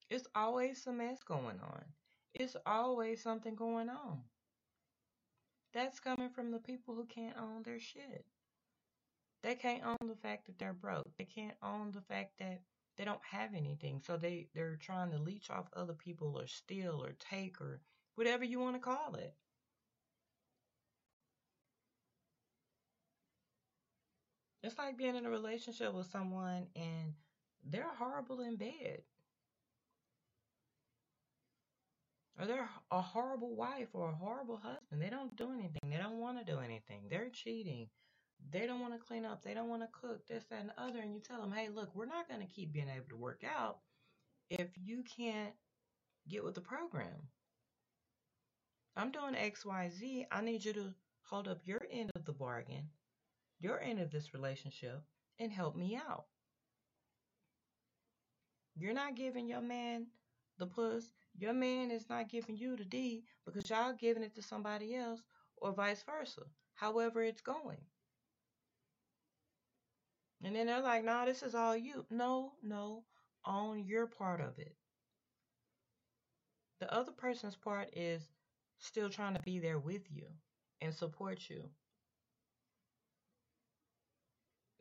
It's 0.08 0.28
always 0.34 0.82
some 0.82 0.98
mess 0.98 1.22
going 1.24 1.60
on. 1.60 1.84
It's 2.34 2.56
always 2.64 3.22
something 3.22 3.56
going 3.56 3.88
on. 3.88 4.22
That's 5.72 6.00
coming 6.00 6.30
from 6.30 6.50
the 6.50 6.59
people 6.59 6.94
who 6.94 7.04
can't 7.04 7.37
own 7.38 7.62
their 7.62 7.78
shit. 7.78 8.24
They 9.42 9.54
can't 9.54 9.85
own 9.85 10.09
the 10.09 10.16
fact 10.16 10.46
that 10.46 10.59
they're 10.59 10.72
broke. 10.72 11.16
They 11.16 11.24
can't 11.24 11.56
own 11.62 11.92
the 11.92 12.02
fact 12.02 12.38
that 12.38 12.61
they 12.96 13.04
don't 13.04 13.20
have 13.30 13.54
anything. 13.54 14.02
So 14.04 14.16
they, 14.16 14.48
they're 14.54 14.76
trying 14.76 15.11
to 15.12 15.18
leech 15.18 15.48
off 15.48 15.70
other 15.74 15.94
people 15.94 16.38
or 16.38 16.47
steal 16.47 17.03
or 17.03 17.12
take 17.18 17.61
or 17.61 17.80
whatever 18.16 18.44
you 18.44 18.59
want 18.59 18.76
to 18.76 18.80
call 18.80 19.14
it. 19.14 19.34
It's 24.62 24.76
like 24.76 24.99
being 24.99 25.16
in 25.16 25.24
a 25.24 25.30
relationship 25.30 25.94
with 25.94 26.11
someone 26.11 26.66
and 26.76 27.14
they're 27.64 27.94
horrible 27.99 28.40
in 28.40 28.57
bed. 28.57 29.03
Or 32.41 32.47
they're 32.47 32.68
a 32.91 33.01
horrible 33.01 33.55
wife 33.55 33.88
or 33.93 34.09
a 34.09 34.14
horrible 34.14 34.57
husband. 34.57 35.03
They 35.03 35.11
don't 35.11 35.36
do 35.36 35.53
anything. 35.53 35.91
They 35.91 35.99
don't 35.99 36.18
want 36.18 36.38
to 36.38 36.51
do 36.51 36.61
anything. 36.61 37.03
They're 37.11 37.28
cheating. 37.28 37.88
They 38.51 38.66
don't 38.66 38.80
want 38.80 38.95
to 38.95 38.99
clean 38.99 39.26
up. 39.26 39.43
They 39.43 39.53
don't 39.53 39.68
want 39.68 39.82
to 39.82 39.88
cook, 39.93 40.26
this, 40.26 40.45
that, 40.51 40.61
and 40.61 40.70
the 40.70 40.80
other. 40.80 41.01
And 41.01 41.12
you 41.12 41.20
tell 41.20 41.41
them, 41.41 41.53
hey, 41.53 41.68
look, 41.68 41.95
we're 41.95 42.07
not 42.07 42.28
going 42.28 42.41
to 42.41 42.47
keep 42.47 42.72
being 42.72 42.88
able 42.88 43.09
to 43.11 43.16
work 43.16 43.43
out 43.45 43.80
if 44.49 44.70
you 44.82 45.05
can't 45.16 45.53
get 46.28 46.43
with 46.43 46.55
the 46.55 46.62
program. 46.62 47.28
I'm 48.97 49.12
doing 49.12 49.34
XYZ. 49.34 50.26
I 50.32 50.41
need 50.41 50.64
you 50.64 50.72
to 50.72 50.95
hold 51.22 51.47
up 51.47 51.61
your 51.64 51.82
end 51.93 52.11
of 52.16 52.24
the 52.24 52.32
bargain 52.32 52.88
your 53.61 53.80
end 53.80 54.01
of 54.01 54.11
this 54.11 54.32
relationship 54.32 55.03
and 55.38 55.53
help 55.53 55.76
me 55.76 55.97
out. 55.97 56.24
You're 58.74 58.95
not 58.95 59.16
giving 59.16 59.47
your 59.47 59.61
man 59.61 60.07
the 60.59 60.66
puss. 60.66 61.05
Your 61.41 61.55
man 61.55 61.91
is 61.91 62.07
not 62.11 62.28
giving 62.28 62.59
you 62.59 62.76
the 62.76 62.84
D 62.84 63.24
because 63.47 63.70
y'all 63.70 63.95
giving 63.95 64.22
it 64.22 64.34
to 64.34 64.43
somebody 64.43 64.95
else 64.95 65.22
or 65.57 65.72
vice 65.72 66.03
versa. 66.03 66.43
However 66.74 67.22
it's 67.22 67.41
going. 67.41 67.78
And 70.45 70.55
then 70.55 70.66
they're 70.66 70.82
like, 70.82 71.03
nah, 71.03 71.24
this 71.24 71.43
is 71.43 71.55
all 71.55 71.74
you. 71.74 72.05
No, 72.11 72.53
no, 72.62 73.05
own 73.47 73.86
your 73.86 74.07
part 74.07 74.43
of 74.43 74.59
it. 74.59 74.74
The 76.78 76.93
other 76.93 77.12
person's 77.12 77.57
part 77.57 77.88
is 77.95 78.22
still 78.78 79.09
trying 79.09 79.34
to 79.34 79.43
be 79.43 79.59
there 79.59 79.78
with 79.78 80.03
you 80.11 80.26
and 80.82 80.95
support 80.95 81.49
you. 81.49 81.64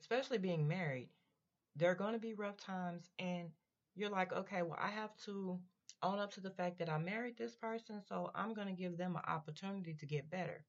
Especially 0.01 0.37
being 0.39 0.67
married, 0.67 1.07
there 1.77 1.91
are 1.91 1.95
going 1.95 2.13
to 2.13 2.19
be 2.19 2.33
rough 2.33 2.57
times, 2.57 3.09
and 3.17 3.49
you're 3.95 4.09
like, 4.09 4.33
okay, 4.33 4.61
well, 4.61 4.79
I 4.81 4.89
have 4.89 5.15
to 5.25 5.59
own 6.01 6.19
up 6.19 6.33
to 6.33 6.41
the 6.41 6.51
fact 6.51 6.79
that 6.79 6.89
I 6.89 6.97
married 6.97 7.37
this 7.37 7.55
person, 7.55 8.01
so 8.07 8.31
I'm 8.35 8.53
going 8.53 8.67
to 8.67 8.73
give 8.81 8.97
them 8.97 9.15
an 9.15 9.23
opportunity 9.27 9.93
to 9.93 10.05
get 10.05 10.29
better. 10.29 10.63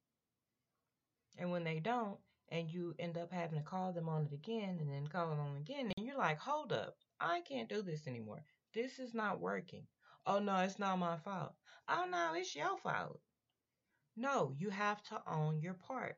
And 1.39 1.51
when 1.51 1.65
they 1.65 1.81
don't, 1.81 2.19
and 2.51 2.69
you 2.69 2.95
end 2.99 3.17
up 3.17 3.33
having 3.33 3.59
to 3.59 3.65
call 3.65 3.93
them 3.93 4.09
on 4.09 4.27
it 4.27 4.35
again 4.35 4.79
and 4.81 4.91
then 4.91 5.07
call 5.07 5.31
them 5.31 5.41
on 5.41 5.57
again, 5.57 5.93
and 5.97 6.07
you're 6.07 6.19
like, 6.19 6.39
hold 6.39 6.73
up, 6.73 6.97
I 7.21 7.41
can't 7.43 7.69
do 7.69 7.83
this 7.83 8.07
anymore. 8.07 8.43
This 8.75 8.99
is 8.99 9.15
not 9.15 9.41
working. 9.41 9.87
Oh 10.27 10.39
no, 10.39 10.57
it's 10.59 10.79
not 10.79 10.99
my 10.99 11.17
fault. 11.17 11.55
Oh 11.89 12.07
no, 12.11 12.33
it's 12.35 12.55
your 12.55 12.77
fault. 12.79 13.21
No, 14.17 14.53
you 14.59 14.71
have 14.71 15.03
to 15.05 15.23
own 15.27 15.61
your 15.61 15.75
part. 15.75 16.17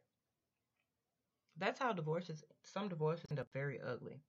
That's 1.59 1.79
how 1.79 1.93
divorces, 1.93 2.43
some 2.63 2.89
divorces 2.89 3.27
end 3.31 3.39
up 3.39 3.49
very 3.53 3.81
ugly. 3.81 4.21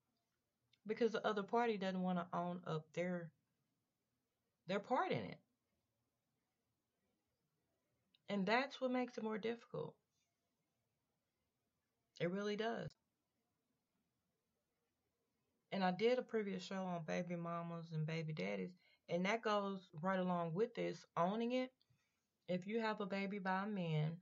Because 0.86 1.14
the 1.14 1.26
other 1.26 1.44
party 1.44 1.78
doesn't 1.78 2.02
want 2.02 2.20
to 2.20 2.38
own 2.38 2.60
up 2.68 2.86
their 2.94 3.32
their 4.68 4.80
part 4.80 5.12
in 5.12 5.20
it. 5.24 5.40
And 8.28 8.46
that's 8.46 8.82
what 8.82 8.92
makes 8.92 9.18
it 9.18 9.24
more 9.24 9.38
difficult. 9.38 9.96
It 12.20 12.32
really 12.32 12.56
does. 12.56 12.90
And 15.74 15.84
I 15.84 15.92
did 15.92 16.18
a 16.20 16.22
previous 16.22 16.64
show 16.64 16.84
on 16.86 17.04
baby 17.04 17.36
mamas 17.36 17.92
and 17.92 18.06
baby 18.06 18.32
daddies, 18.32 18.78
and 19.10 19.26
that 19.26 19.42
goes 19.42 19.90
right 20.02 20.20
along 20.20 20.54
with 20.54 20.74
this 20.76 21.04
owning 21.18 21.52
it. 21.52 21.74
If 22.48 22.68
you 22.68 22.82
have 22.82 23.02
a 23.02 23.06
baby 23.08 23.40
by 23.40 23.64
a 23.64 23.68
man 23.68 24.18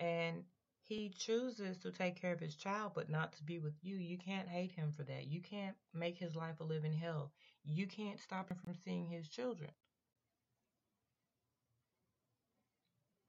and 0.00 0.44
he 0.84 1.08
chooses 1.10 1.78
to 1.78 1.90
take 1.90 2.14
care 2.14 2.32
of 2.32 2.38
his 2.38 2.54
child 2.54 2.92
but 2.94 3.10
not 3.10 3.32
to 3.32 3.42
be 3.42 3.58
with 3.58 3.74
you, 3.82 3.96
you 3.96 4.16
can't 4.16 4.48
hate 4.48 4.70
him 4.70 4.92
for 4.92 5.02
that. 5.02 5.26
You 5.26 5.40
can't 5.40 5.76
make 5.92 6.16
his 6.18 6.36
life 6.36 6.60
a 6.60 6.64
living 6.64 6.94
hell. 6.94 7.32
You 7.64 7.88
can't 7.88 8.20
stop 8.20 8.50
him 8.50 8.58
from 8.58 8.74
seeing 8.76 9.06
his 9.06 9.28
children. 9.28 9.72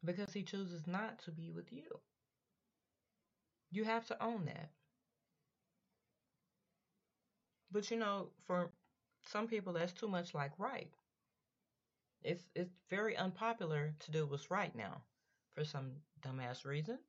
Because 0.06 0.32
he 0.32 0.42
chooses 0.42 0.88
not 0.88 1.20
to 1.20 1.32
be 1.34 1.52
with 1.52 1.74
you. 1.74 2.00
You 3.70 3.84
have 3.84 4.08
to 4.08 4.24
own 4.24 4.46
that. 4.46 4.72
But 7.70 7.92
you 7.92 7.98
know, 7.98 8.32
for 8.48 8.72
some 9.22 9.48
people 9.48 9.74
that's 9.74 9.94
too 9.94 10.08
much 10.08 10.34
like 10.34 10.58
right. 10.58 10.92
It's 12.24 12.50
it's 12.56 12.74
very 12.90 13.16
unpopular 13.16 13.96
to 14.00 14.12
do 14.12 14.26
what's 14.26 14.52
right 14.52 14.76
now 14.76 15.04
for 15.54 15.64
some 15.64 16.02
dumbass 16.22 16.66
reason. 16.66 17.00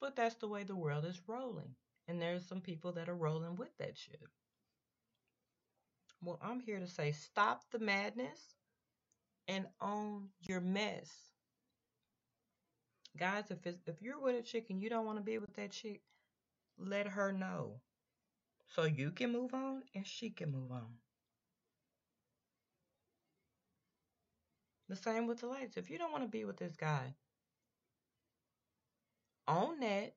But 0.00 0.16
that's 0.16 0.36
the 0.36 0.48
way 0.48 0.62
the 0.64 0.76
world 0.76 1.04
is 1.04 1.20
rolling. 1.26 1.74
And 2.06 2.20
there's 2.20 2.46
some 2.46 2.60
people 2.60 2.92
that 2.92 3.08
are 3.08 3.16
rolling 3.16 3.56
with 3.56 3.76
that 3.78 3.96
shit. 3.96 4.22
Well, 6.22 6.38
I'm 6.42 6.60
here 6.60 6.80
to 6.80 6.86
say 6.86 7.12
stop 7.12 7.62
the 7.70 7.78
madness 7.78 8.56
and 9.46 9.66
own 9.80 10.28
your 10.40 10.60
mess. 10.60 11.10
Guys, 13.16 13.50
if 13.50 13.66
if 13.66 14.00
you're 14.00 14.20
with 14.20 14.36
a 14.36 14.42
chick 14.42 14.66
and 14.70 14.80
you 14.80 14.88
don't 14.88 15.06
want 15.06 15.18
to 15.18 15.24
be 15.24 15.38
with 15.38 15.54
that 15.54 15.70
chick, 15.70 16.02
let 16.78 17.06
her 17.06 17.32
know. 17.32 17.80
So 18.68 18.84
you 18.84 19.10
can 19.10 19.32
move 19.32 19.54
on 19.54 19.82
and 19.94 20.06
she 20.06 20.30
can 20.30 20.52
move 20.52 20.70
on. 20.70 20.98
The 24.88 24.96
same 24.96 25.26
with 25.26 25.40
the 25.40 25.48
ladies. 25.48 25.76
If 25.76 25.90
you 25.90 25.98
don't 25.98 26.12
want 26.12 26.24
to 26.24 26.28
be 26.28 26.44
with 26.44 26.56
this 26.56 26.76
guy, 26.76 27.14
own 29.48 29.80
that, 29.80 30.14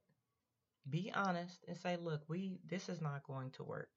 be 0.89 1.11
honest, 1.15 1.63
and 1.67 1.77
say, 1.77 1.97
look, 1.97 2.21
we 2.29 2.59
this 2.65 2.89
is 2.89 3.01
not 3.01 3.23
going 3.23 3.51
to 3.51 3.63
work, 3.63 3.89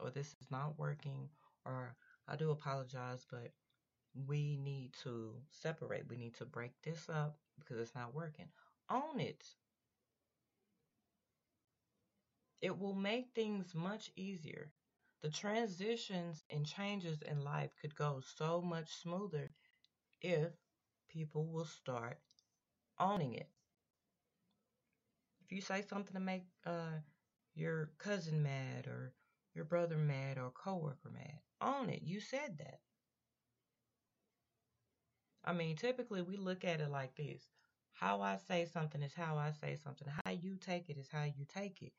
or 0.00 0.10
this 0.10 0.34
is 0.40 0.50
not 0.50 0.78
working, 0.78 1.30
or 1.64 1.96
I 2.28 2.36
do 2.36 2.50
apologize, 2.50 3.26
but 3.30 3.52
we 4.26 4.56
need 4.56 4.94
to 5.04 5.34
separate. 5.50 6.08
We 6.08 6.16
need 6.16 6.34
to 6.36 6.46
break 6.46 6.72
this 6.82 7.08
up 7.08 7.38
because 7.60 7.78
it's 7.78 7.94
not 7.94 8.14
working. 8.14 8.48
Own 8.90 9.20
it. 9.20 9.44
It 12.60 12.78
will 12.78 12.94
make 12.94 13.34
things 13.34 13.74
much 13.74 14.12
easier. 14.14 14.72
The 15.22 15.30
transitions 15.30 16.44
and 16.50 16.64
changes 16.64 17.20
in 17.22 17.42
life 17.42 17.74
could 17.80 17.96
go 17.96 18.20
so 18.20 18.62
much 18.62 18.94
smoother 18.94 19.50
if 20.22 20.52
people 21.08 21.46
will 21.46 21.66
start 21.66 22.20
owning 22.98 23.34
it. 23.34 23.50
If 25.48 25.52
you 25.52 25.62
say 25.62 25.80
something 25.80 26.12
to 26.12 26.20
make 26.20 26.44
uh, 26.66 27.00
your 27.54 27.90
cousin 27.96 28.42
mad 28.42 28.86
or 28.86 29.14
your 29.54 29.64
brother 29.64 29.96
mad 29.96 30.36
or 30.36 30.50
coworker 30.50 31.08
mad, 31.10 31.40
own 31.62 31.88
it. 31.88 32.02
You 32.02 32.20
said 32.20 32.58
that. 32.58 32.80
I 35.42 35.54
mean, 35.54 35.74
typically 35.76 36.20
we 36.20 36.36
look 36.36 36.66
at 36.66 36.82
it 36.82 36.90
like 36.90 37.14
this. 37.16 37.48
How 37.92 38.20
I 38.20 38.36
say 38.36 38.66
something 38.66 39.00
is 39.00 39.14
how 39.14 39.38
I 39.38 39.52
say 39.52 39.76
something. 39.76 40.06
How 40.22 40.32
you 40.32 40.58
take 40.58 40.90
it 40.90 40.98
is 40.98 41.08
how 41.08 41.24
you 41.24 41.46
take 41.46 41.80
it. 41.80 41.94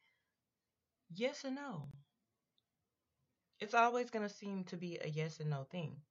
Yes 1.10 1.44
or 1.44 1.50
no? 1.50 1.90
It's 3.60 3.74
always 3.74 4.12
going 4.12 4.28
to 4.28 4.34
seem 4.34 4.64
to 4.66 4.78
be 4.78 5.00
a 5.02 5.08
yes 5.08 5.40
and 5.40 5.50
no 5.50 5.64
thing. 5.64 6.04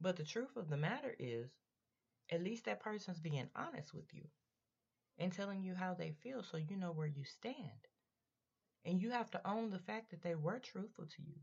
But 0.00 0.16
the 0.16 0.24
truth 0.24 0.56
of 0.56 0.68
the 0.68 0.76
matter 0.76 1.16
is, 1.18 1.50
at 2.30 2.42
least 2.44 2.66
that 2.66 2.80
person's 2.80 3.20
being 3.20 3.50
honest 3.56 3.92
with 3.92 4.14
you 4.14 4.28
and 5.18 5.32
telling 5.32 5.62
you 5.62 5.74
how 5.74 5.94
they 5.94 6.12
feel 6.12 6.42
so 6.42 6.56
you 6.56 6.76
know 6.76 6.92
where 6.92 7.06
you 7.06 7.24
stand. 7.24 7.88
And 8.84 9.00
you 9.00 9.10
have 9.10 9.30
to 9.30 9.48
own 9.48 9.70
the 9.70 9.78
fact 9.78 10.10
that 10.10 10.20
they 10.22 10.34
were 10.34 10.58
truthful 10.58 11.06
to 11.06 11.22
you, 11.22 11.40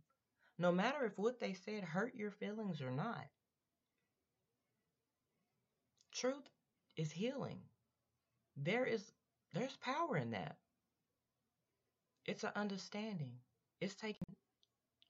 no 0.58 0.72
matter 0.72 1.06
if 1.06 1.18
what 1.18 1.40
they 1.40 1.54
said 1.54 1.84
hurt 1.84 2.16
your 2.16 2.32
feelings 2.32 2.82
or 2.82 2.92
not. 2.92 3.28
Truth 6.12 6.50
is 6.98 7.14
healing. 7.14 7.64
There 8.58 8.86
is 8.86 9.14
there's 9.54 9.78
power 9.78 10.18
in 10.18 10.32
that. 10.32 10.58
It's 12.26 12.44
an 12.44 12.52
understanding. 12.56 13.40
It's 13.82 13.96
taking 13.96 14.36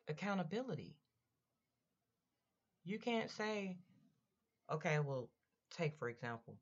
accountability. 0.07 0.97
You 2.85 2.97
can't 2.97 3.29
say, 3.29 3.77
okay, 4.71 4.99
well, 4.99 5.29
take 5.71 5.97
for 5.97 6.09
example, 6.09 6.57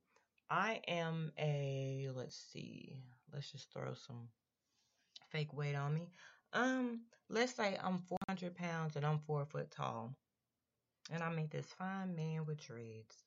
I 0.50 0.82
am 0.88 1.32
a, 1.40 2.10
let's 2.14 2.38
see, 2.54 3.02
let's 3.34 3.52
just 3.52 3.72
throw 3.74 3.94
some 3.94 4.30
fake 5.32 5.54
weight 5.54 5.76
on 5.76 5.94
me. 5.94 6.10
Um, 6.54 7.02
let's 7.30 7.56
say 7.56 7.78
I'm 7.84 8.04
400 8.28 8.56
pounds 8.56 8.96
and 8.96 9.06
I'm 9.06 9.20
four 9.20 9.46
foot 9.46 9.72
tall, 9.72 10.16
and 11.12 11.24
I 11.24 11.30
meet 11.34 11.52
this 11.52 11.66
fine 11.78 12.16
man 12.16 12.46
with 12.46 12.66
dreads. 12.66 13.24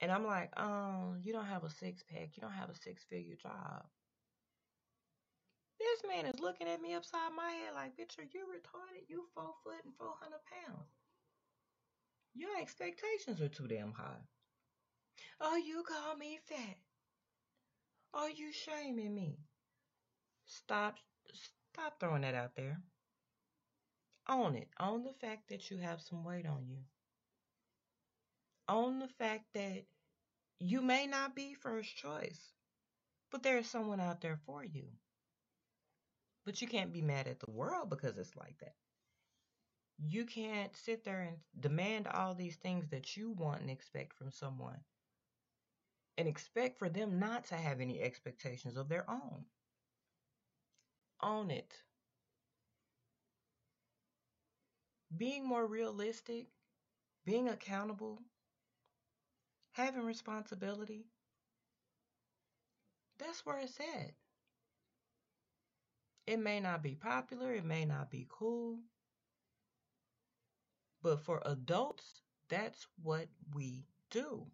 And 0.00 0.12
I'm 0.12 0.24
like, 0.24 0.52
oh, 0.56 1.14
you 1.20 1.32
don't 1.32 1.46
have 1.46 1.64
a 1.64 1.70
six 1.70 2.04
pack, 2.04 2.30
you 2.36 2.40
don't 2.40 2.52
have 2.52 2.70
a 2.70 2.76
six 2.76 3.02
figure 3.10 3.34
job. 3.34 3.84
This 5.80 6.02
man 6.08 6.26
is 6.26 6.40
looking 6.40 6.68
at 6.68 6.80
me 6.80 6.94
upside 6.94 7.32
my 7.36 7.50
head 7.50 7.74
like, 7.74 7.96
bitch, 7.96 8.18
are 8.18 8.28
you 8.32 8.46
retarded? 8.46 9.08
You 9.08 9.24
four 9.34 9.54
foot 9.64 9.84
and 9.84 9.94
400 9.98 10.38
pounds. 10.66 10.88
Your 12.34 12.50
expectations 12.60 13.40
are 13.40 13.48
too 13.48 13.66
damn 13.66 13.92
high. 13.92 14.22
Oh, 15.40 15.56
you 15.56 15.82
call 15.82 16.16
me 16.16 16.38
fat. 16.48 16.76
Are 18.14 18.30
you 18.30 18.52
shaming 18.52 19.14
me? 19.14 19.38
Stop, 20.46 20.96
stop 21.72 22.00
throwing 22.00 22.22
that 22.22 22.34
out 22.34 22.56
there. 22.56 22.80
Own 24.28 24.56
it. 24.56 24.68
Own 24.80 25.04
the 25.04 25.12
fact 25.12 25.48
that 25.48 25.70
you 25.70 25.78
have 25.78 26.00
some 26.00 26.24
weight 26.24 26.46
on 26.46 26.66
you. 26.68 26.78
Own 28.68 28.98
the 28.98 29.08
fact 29.08 29.44
that 29.54 29.84
you 30.58 30.82
may 30.82 31.06
not 31.06 31.34
be 31.34 31.54
first 31.54 31.96
choice, 31.96 32.52
but 33.30 33.42
there's 33.42 33.68
someone 33.68 34.00
out 34.00 34.20
there 34.20 34.38
for 34.44 34.64
you. 34.64 34.84
But 36.44 36.60
you 36.60 36.68
can't 36.68 36.92
be 36.92 37.02
mad 37.02 37.28
at 37.28 37.40
the 37.40 37.50
world 37.50 37.88
because 37.90 38.18
it's 38.18 38.36
like 38.36 38.58
that. 38.60 38.74
You 39.98 40.24
can't 40.24 40.76
sit 40.76 41.04
there 41.04 41.22
and 41.22 41.36
demand 41.58 42.06
all 42.08 42.34
these 42.34 42.56
things 42.56 42.88
that 42.88 43.16
you 43.16 43.30
want 43.30 43.60
and 43.60 43.70
expect 43.70 44.14
from 44.14 44.30
someone 44.30 44.80
and 46.18 46.28
expect 46.28 46.78
for 46.78 46.90
them 46.90 47.18
not 47.18 47.46
to 47.46 47.54
have 47.54 47.80
any 47.80 48.02
expectations 48.02 48.76
of 48.76 48.90
their 48.90 49.08
own. 49.10 49.46
Own 51.22 51.50
it. 51.50 51.74
being 55.16 55.46
more 55.46 55.66
realistic, 55.66 56.48
being 57.24 57.48
accountable, 57.48 58.20
having 59.72 60.04
responsibility. 60.04 61.06
That's 63.18 63.44
where 63.44 63.58
it's 63.58 63.80
at. 63.80 64.12
It 66.26 66.38
may 66.38 66.60
not 66.60 66.82
be 66.82 66.94
popular, 66.94 67.54
it 67.54 67.64
may 67.64 67.86
not 67.86 68.10
be 68.10 68.26
cool, 68.28 68.80
but 71.02 71.20
for 71.20 71.42
adults, 71.46 72.22
that's 72.48 72.86
what 73.02 73.28
we 73.54 73.86
do. 74.10 74.46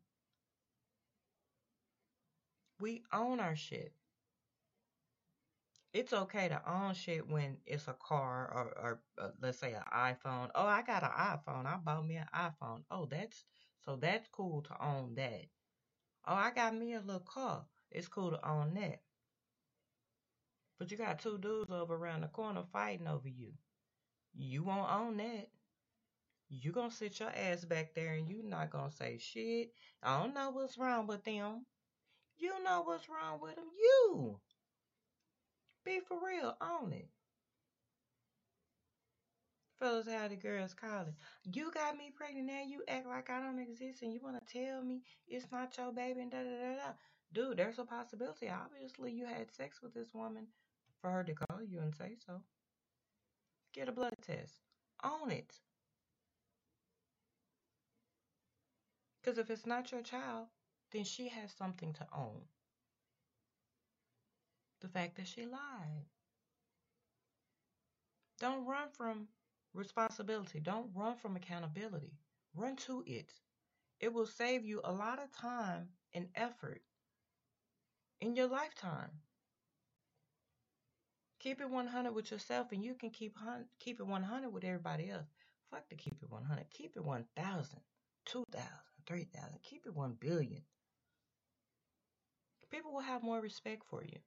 We 2.81 3.03
own 3.13 3.41
our 3.41 3.57
shit. 3.57 3.93
It's 5.93 6.13
okay 6.13 6.49
to 6.49 6.61
own 6.69 6.95
shit 6.95 7.29
when 7.29 7.59
it's 7.67 7.87
a 7.87 7.93
car 7.93 8.51
or, 8.53 8.65
or 8.83 9.01
uh, 9.17 9.29
let's 9.41 9.59
say 9.59 9.75
an 9.75 9.85
iPhone. 9.95 10.51
Oh, 10.55 10.67
I 10.67 10.83
got 10.83 11.05
an 11.05 11.11
iPhone. 11.11 11.67
I 11.67 11.77
bought 11.77 12.07
me 12.07 12.17
an 12.17 12.27
iPhone. 12.35 12.83
Oh, 12.91 13.07
that's 13.07 13.45
so 13.85 13.97
that's 13.97 14.27
cool 14.29 14.63
to 14.63 14.85
own 14.85 15.15
that. 15.15 15.47
Oh, 16.27 16.35
I 16.35 16.51
got 16.51 16.75
me 16.75 16.95
a 16.95 17.01
little 17.01 17.21
car. 17.21 17.65
It's 17.93 18.09
cool 18.09 18.33
to 18.33 18.49
own 18.49 18.75
that. 18.75 19.03
But 20.79 20.91
you 20.91 20.97
got 20.97 21.21
two 21.21 21.39
dudes 21.39 21.71
over 21.71 21.95
around 21.95 22.23
the 22.23 22.29
corner 22.29 22.65
fighting 22.73 23.07
over 23.07 23.29
you. 23.29 23.53
You 24.35 24.65
won't 24.65 24.91
own 24.91 25.17
that. 25.19 25.49
You 26.49 26.73
gonna 26.73 26.91
sit 26.91 27.21
your 27.21 27.31
ass 27.31 27.65
back 27.65 27.95
there 27.95 28.15
and 28.15 28.29
you 28.29 28.43
not 28.43 28.71
gonna 28.71 28.91
say 28.91 29.19
shit. 29.19 29.71
I 30.03 30.21
don't 30.21 30.35
know 30.35 30.51
what's 30.51 30.77
wrong 30.77 31.07
with 31.07 31.23
them. 31.23 31.67
You 32.39 32.63
know 32.63 32.83
what's 32.85 33.09
wrong 33.09 33.41
with 33.41 33.57
them. 33.57 33.65
You. 33.79 34.39
Be 35.85 36.01
for 36.07 36.19
real. 36.25 36.57
Own 36.61 36.93
it. 36.93 37.09
Fellas, 39.79 40.09
how 40.09 40.29
the 40.29 40.37
girls 40.37 40.73
call 40.73 41.03
it. 41.03 41.15
You 41.53 41.71
got 41.73 41.97
me 41.97 42.13
pregnant 42.15 42.47
now. 42.47 42.63
You 42.67 42.83
act 42.89 43.07
like 43.07 43.29
I 43.29 43.41
don't 43.41 43.59
exist 43.59 44.03
and 44.03 44.13
you 44.13 44.21
want 44.23 44.37
to 44.39 44.53
tell 44.53 44.83
me 44.83 45.03
it's 45.29 45.51
not 45.53 45.77
your 45.77 45.93
baby 45.93 46.21
and 46.21 46.31
da 46.31 46.39
da 46.39 46.45
da 46.45 46.77
da. 46.77 46.93
Dude, 47.33 47.57
there's 47.57 47.79
a 47.79 47.85
possibility. 47.85 48.49
Obviously, 48.49 49.13
you 49.13 49.27
had 49.27 49.53
sex 49.53 49.83
with 49.83 49.93
this 49.93 50.15
woman 50.15 50.47
for 51.01 51.11
her 51.11 51.25
to 51.25 51.35
call 51.35 51.63
you 51.63 51.81
and 51.81 51.95
say 51.95 52.13
so. 52.25 52.41
Get 53.75 53.89
a 53.89 53.93
blood 53.93 54.15
test. 54.23 54.61
Own 55.03 55.31
it. 55.33 55.53
Because 59.21 59.39
if 59.39 59.51
it's 59.51 59.67
not 59.67 59.91
your 59.91 60.03
child, 60.03 60.47
then 60.95 61.05
she 61.05 61.29
has 61.29 61.53
something 61.59 61.93
to 61.95 62.07
own. 62.17 62.41
The 64.81 64.89
fact 64.89 65.17
that 65.17 65.27
she 65.27 65.45
lied. 65.45 66.07
Don't 68.39 68.65
run 68.65 68.89
from 68.97 69.27
responsibility. 69.75 70.61
Don't 70.61 70.91
run 70.95 71.17
from 71.17 71.37
accountability. 71.37 72.13
Run 72.55 72.77
to 72.77 73.03
it. 73.07 73.33
It 73.99 74.13
will 74.13 74.27
save 74.27 74.65
you 74.65 74.81
a 74.85 74.93
lot 74.93 75.19
of 75.19 75.33
time 75.33 75.89
and 76.13 76.29
effort 76.37 76.83
in 78.21 78.37
your 78.37 78.47
lifetime. 78.47 79.11
Keep 81.41 81.61
it 81.61 81.71
100 81.71 82.13
with 82.15 82.31
yourself, 82.31 82.73
and 82.73 82.85
you 82.85 82.95
can 82.95 83.11
keep 83.11 83.37
keep 83.81 84.01
it 84.01 84.07
100 84.07 84.51
with 84.51 84.65
everybody 84.65 85.11
else. 85.11 85.27
Fuck 85.71 85.89
to 85.89 85.97
keep 85.97 86.15
it 86.23 86.31
100. 86.31 86.71
Keep 86.71 86.97
it 86.97 87.05
1,000, 87.05 87.81
2,000, 88.27 88.69
3,000. 89.07 89.59
Keep 89.63 89.87
it 89.87 89.95
1 89.95 90.17
billion. 90.21 90.63
People 92.75 92.93
will 92.93 93.03
have 93.03 93.23
more 93.23 93.41
respect 93.41 93.85
for 93.89 94.03
you. 94.03 94.19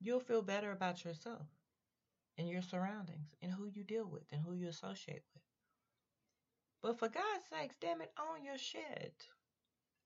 You'll 0.00 0.20
feel 0.20 0.42
better 0.42 0.70
about 0.70 1.04
yourself 1.04 1.48
and 2.36 2.48
your 2.48 2.62
surroundings 2.62 3.34
and 3.42 3.50
who 3.50 3.66
you 3.66 3.82
deal 3.82 4.06
with 4.06 4.22
and 4.30 4.40
who 4.40 4.54
you 4.54 4.68
associate 4.68 5.24
with. 5.34 5.42
But 6.82 7.00
for 7.00 7.08
God's 7.08 7.46
sakes, 7.50 7.74
damn 7.80 8.00
it, 8.00 8.12
own 8.16 8.44
your 8.44 8.58
shit. 8.58 9.26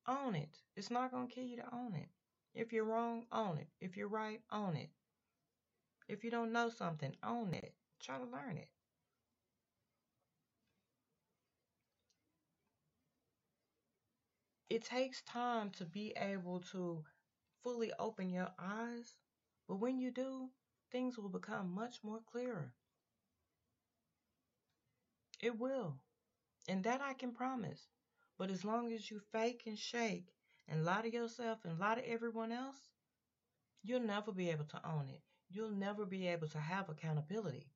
Own 0.09 0.35
it. 0.35 0.57
It's 0.77 0.91
not 0.91 1.13
going 1.13 1.29
to 1.29 1.35
kill 1.35 1.45
you 1.45 1.57
to 1.57 1.75
own 1.75 1.95
it. 1.95 2.09
If 2.55 2.73
you're 2.73 2.85
wrong, 2.85 3.27
own 3.31 3.59
it. 3.59 3.69
If 3.79 3.95
you're 3.95 4.09
right, 4.09 4.41
own 4.51 4.77
it. 4.77 4.89
If 6.09 6.25
you 6.25 6.31
don't 6.31 6.53
know 6.53 6.71
something, 6.71 7.15
own 7.23 7.53
it. 7.53 7.75
Try 8.03 8.17
to 8.17 8.25
learn 8.25 8.57
it. 8.57 8.69
It 14.73 14.87
takes 14.87 15.21
time 15.21 15.69
to 15.73 15.85
be 15.85 16.15
able 16.17 16.61
to 16.73 17.05
fully 17.63 17.93
open 17.99 18.31
your 18.31 18.49
eyes, 18.59 19.17
but 19.69 19.77
when 19.77 19.99
you 19.99 20.11
do, 20.11 20.49
things 20.91 21.19
will 21.19 21.29
become 21.29 21.75
much 21.75 21.97
more 22.03 22.21
clearer. 22.33 22.73
It 25.43 25.59
will. 25.59 25.99
And 26.67 26.83
that 26.85 27.03
I 27.03 27.13
can 27.13 27.33
promise. 27.33 27.87
But 28.39 28.51
as 28.51 28.65
long 28.65 28.91
as 28.95 29.11
you 29.11 29.21
fake 29.31 29.65
and 29.67 29.79
shake 29.79 30.33
and 30.67 30.87
lie 30.87 31.03
to 31.03 31.13
yourself 31.13 31.59
and 31.67 31.79
lie 31.79 31.97
to 31.97 32.09
everyone 32.09 32.51
else, 32.51 32.81
you'll 33.83 34.01
never 34.01 34.33
be 34.33 34.49
able 34.49 34.65
to 34.65 34.89
own 34.89 35.11
it. 35.11 35.21
You'll 35.51 35.69
never 35.69 36.07
be 36.07 36.29
able 36.29 36.49
to 36.49 36.59
have 36.59 36.89
accountability. 36.89 37.72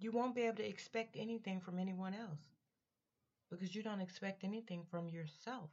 You 0.00 0.12
won't 0.12 0.34
be 0.34 0.42
able 0.44 0.56
to 0.56 0.66
expect 0.66 1.14
anything 1.18 1.60
from 1.60 1.78
anyone 1.78 2.14
else 2.14 2.40
because 3.50 3.74
you 3.74 3.82
don't 3.82 4.00
expect 4.00 4.44
anything 4.44 4.82
from 4.90 5.10
yourself. 5.10 5.68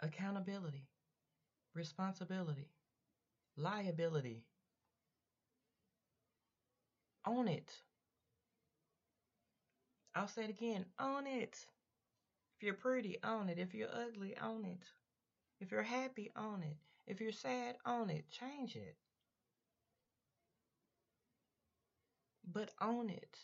Accountability, 0.00 0.88
responsibility, 1.74 2.68
liability. 3.56 4.44
Own 7.26 7.48
it. 7.48 7.72
I'll 10.14 10.28
say 10.28 10.44
it 10.44 10.50
again 10.50 10.84
own 11.00 11.26
it. 11.26 11.66
If 12.58 12.62
you're 12.62 12.74
pretty, 12.74 13.16
own 13.24 13.48
it. 13.48 13.58
If 13.58 13.72
you're 13.72 13.88
ugly, 13.90 14.36
own 14.42 14.66
it. 14.66 14.84
If 15.60 15.70
you're 15.70 15.82
happy, 15.82 16.30
own 16.36 16.62
it. 16.62 16.76
If 17.06 17.22
you're 17.22 17.32
sad, 17.32 17.76
own 17.86 18.10
it. 18.10 18.28
Change 18.28 18.76
it. 18.76 18.96
But 22.46 22.70
own 22.80 23.10
it. 23.10 23.36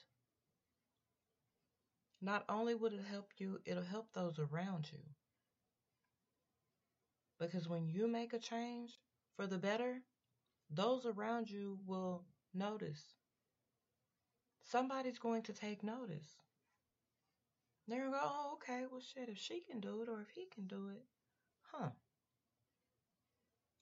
Not 2.20 2.44
only 2.48 2.74
will 2.74 2.92
it 2.92 3.04
help 3.10 3.30
you, 3.38 3.60
it'll 3.64 3.82
help 3.82 4.12
those 4.12 4.38
around 4.38 4.88
you. 4.92 5.00
Because 7.40 7.68
when 7.68 7.88
you 7.88 8.06
make 8.06 8.32
a 8.32 8.38
change 8.38 9.00
for 9.34 9.48
the 9.48 9.58
better, 9.58 10.02
those 10.70 11.04
around 11.04 11.50
you 11.50 11.80
will 11.84 12.24
notice. 12.54 13.02
Somebody's 14.62 15.18
going 15.18 15.42
to 15.42 15.52
take 15.52 15.82
notice. 15.82 16.38
They're 17.88 18.02
going 18.02 18.12
to 18.12 18.18
go, 18.18 18.24
oh, 18.24 18.52
okay, 18.54 18.84
well, 18.90 19.00
shit, 19.00 19.28
if 19.28 19.38
she 19.38 19.60
can 19.60 19.80
do 19.80 20.02
it 20.02 20.08
or 20.08 20.20
if 20.20 20.28
he 20.30 20.46
can 20.54 20.68
do 20.68 20.88
it, 20.94 21.02
huh? 21.72 21.90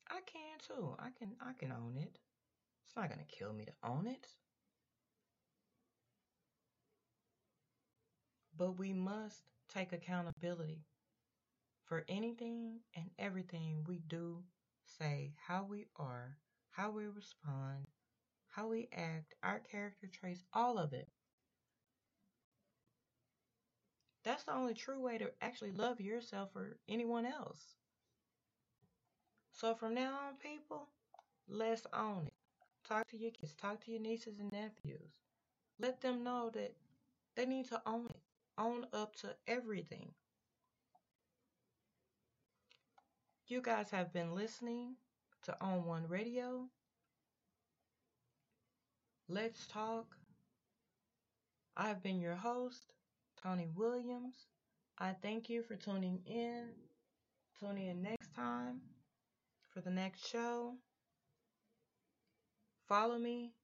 I 0.09 0.21
can 0.27 0.59
too. 0.67 0.97
I 0.99 1.11
can, 1.19 1.37
I 1.41 1.53
can 1.59 1.71
own 1.71 1.97
it. 1.99 2.19
It's 2.87 2.97
not 2.97 3.09
going 3.09 3.21
to 3.21 3.37
kill 3.37 3.53
me 3.53 3.67
to 3.67 3.73
own 3.85 4.07
it. 4.07 4.27
But 8.61 8.79
we 8.79 8.95
must 8.95 9.43
take 9.69 9.93
accountability 9.93 10.87
for 11.85 12.05
anything 12.09 12.81
and 12.95 13.11
everything 13.19 13.85
we 13.89 13.99
do, 13.99 14.45
say, 14.85 15.35
how 15.49 15.65
we 15.65 15.89
are, 15.97 16.39
how 16.71 16.91
we 16.91 17.07
respond, 17.07 17.89
how 18.49 18.69
we 18.69 18.89
act, 18.93 19.35
our 19.43 19.61
character 19.61 20.07
traits, 20.09 20.45
all 20.55 20.79
of 20.79 20.95
it. 20.95 21.09
That's 24.25 24.45
the 24.45 24.55
only 24.55 24.75
true 24.75 25.01
way 25.01 25.19
to 25.19 25.33
actually 25.43 25.73
love 25.73 26.01
yourself 26.01 26.57
or 26.57 26.79
anyone 26.89 27.27
else. 27.27 27.77
So 29.53 29.75
from 29.77 29.95
now 29.95 30.19
on, 30.29 30.37
people, 30.39 30.89
let's 31.49 31.87
own 31.93 32.27
it. 32.27 32.35
Talk 32.89 33.09
to 33.11 33.19
your 33.19 33.31
kids, 33.33 33.55
talk 33.55 33.81
to 33.85 33.93
your 33.93 34.01
nieces 34.01 34.41
and 34.41 34.53
nephews. 34.53 35.13
Let 35.79 36.01
them 36.03 36.25
know 36.25 36.51
that 36.55 36.77
they 37.37 37.47
need 37.47 37.67
to 37.71 37.83
own 37.87 38.10
own 38.61 38.87
up 38.93 39.17
to 39.17 39.35
everything. 39.49 40.13
You 43.49 43.61
guys 43.61 43.91
have 43.91 44.13
been 44.13 44.35
listening 44.35 44.95
to 45.43 45.57
On 45.61 45.85
One 45.85 46.07
Radio. 46.09 46.69
Let's 49.29 49.67
talk. 49.67 50.17
I've 51.77 52.03
been 52.03 52.21
your 52.21 52.37
host, 52.37 52.95
Tony 53.43 53.69
Williams. 53.75 54.47
I 54.99 55.15
thank 55.23 55.49
you 55.49 55.63
for 55.63 55.77
tuning 55.77 56.21
in. 56.27 56.69
Tune 57.59 57.79
in 57.79 58.03
next 58.03 58.35
time 58.35 58.81
for 59.71 59.81
the 59.81 59.91
next 59.91 60.29
show. 60.29 60.75
Follow 62.89 63.19
me 63.19 63.55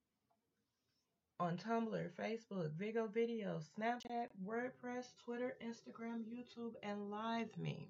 on 1.39 1.57
Tumblr, 1.57 2.09
Facebook, 2.19 2.71
Vigo 2.73 3.07
Video, 3.07 3.59
Snapchat, 3.77 4.27
WordPress, 4.45 5.05
Twitter, 5.23 5.55
Instagram, 5.63 6.23
YouTube, 6.23 6.73
and 6.81 7.11
Live 7.11 7.55
Me. 7.57 7.89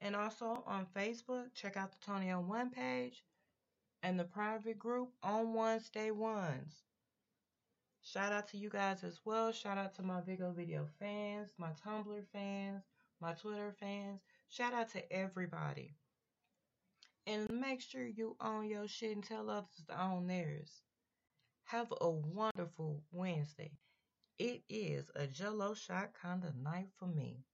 And 0.00 0.14
also 0.14 0.62
on 0.66 0.86
Facebook, 0.96 1.46
check 1.54 1.76
out 1.76 1.90
the 1.90 1.98
Tony 2.04 2.30
on 2.30 2.46
One 2.46 2.70
page 2.70 3.24
and 4.02 4.18
the 4.18 4.24
private 4.24 4.78
group 4.78 5.10
on 5.22 5.52
Ones 5.52 5.90
Day 5.90 6.10
Ones. 6.12 6.74
Shout 8.04 8.32
out 8.32 8.48
to 8.48 8.56
you 8.56 8.68
guys 8.68 9.04
as 9.04 9.20
well. 9.24 9.52
Shout 9.52 9.78
out 9.78 9.94
to 9.94 10.02
my 10.02 10.20
Vigo 10.20 10.52
Video 10.52 10.86
fans, 10.98 11.50
my 11.58 11.70
Tumblr 11.86 12.24
fans, 12.32 12.82
my 13.20 13.32
Twitter 13.32 13.74
fans. 13.78 14.20
Shout 14.48 14.74
out 14.74 14.90
to 14.90 15.12
everybody. 15.12 15.94
And 17.26 17.48
make 17.50 17.80
sure 17.80 18.06
you 18.06 18.36
own 18.40 18.68
your 18.68 18.88
shit 18.88 19.14
and 19.14 19.24
tell 19.24 19.48
others 19.48 19.84
to 19.88 20.02
own 20.02 20.26
theirs. 20.26 20.82
Have 21.64 21.92
a 22.00 22.10
wonderful 22.10 23.02
Wednesday. 23.10 23.72
It 24.38 24.62
is 24.68 25.10
a 25.16 25.26
jello 25.26 25.74
shot 25.74 26.10
kind 26.20 26.44
of 26.44 26.56
night 26.56 26.88
for 26.98 27.06
me. 27.06 27.44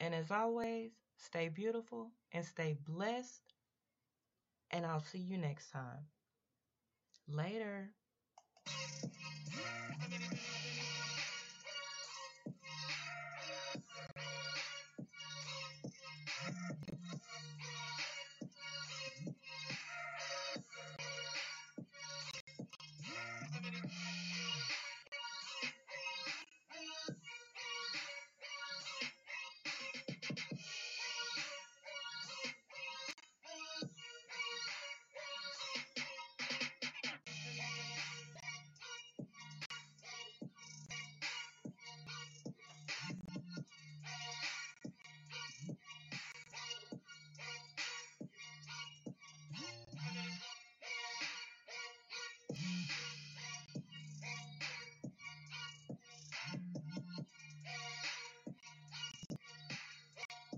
And 0.00 0.14
as 0.14 0.30
always, 0.30 0.92
stay 1.16 1.48
beautiful 1.48 2.12
and 2.32 2.44
stay 2.44 2.76
blessed. 2.86 3.42
And 4.70 4.86
I'll 4.86 5.02
see 5.02 5.18
you 5.18 5.38
next 5.38 5.70
time. 5.70 6.06
Later. 7.28 7.90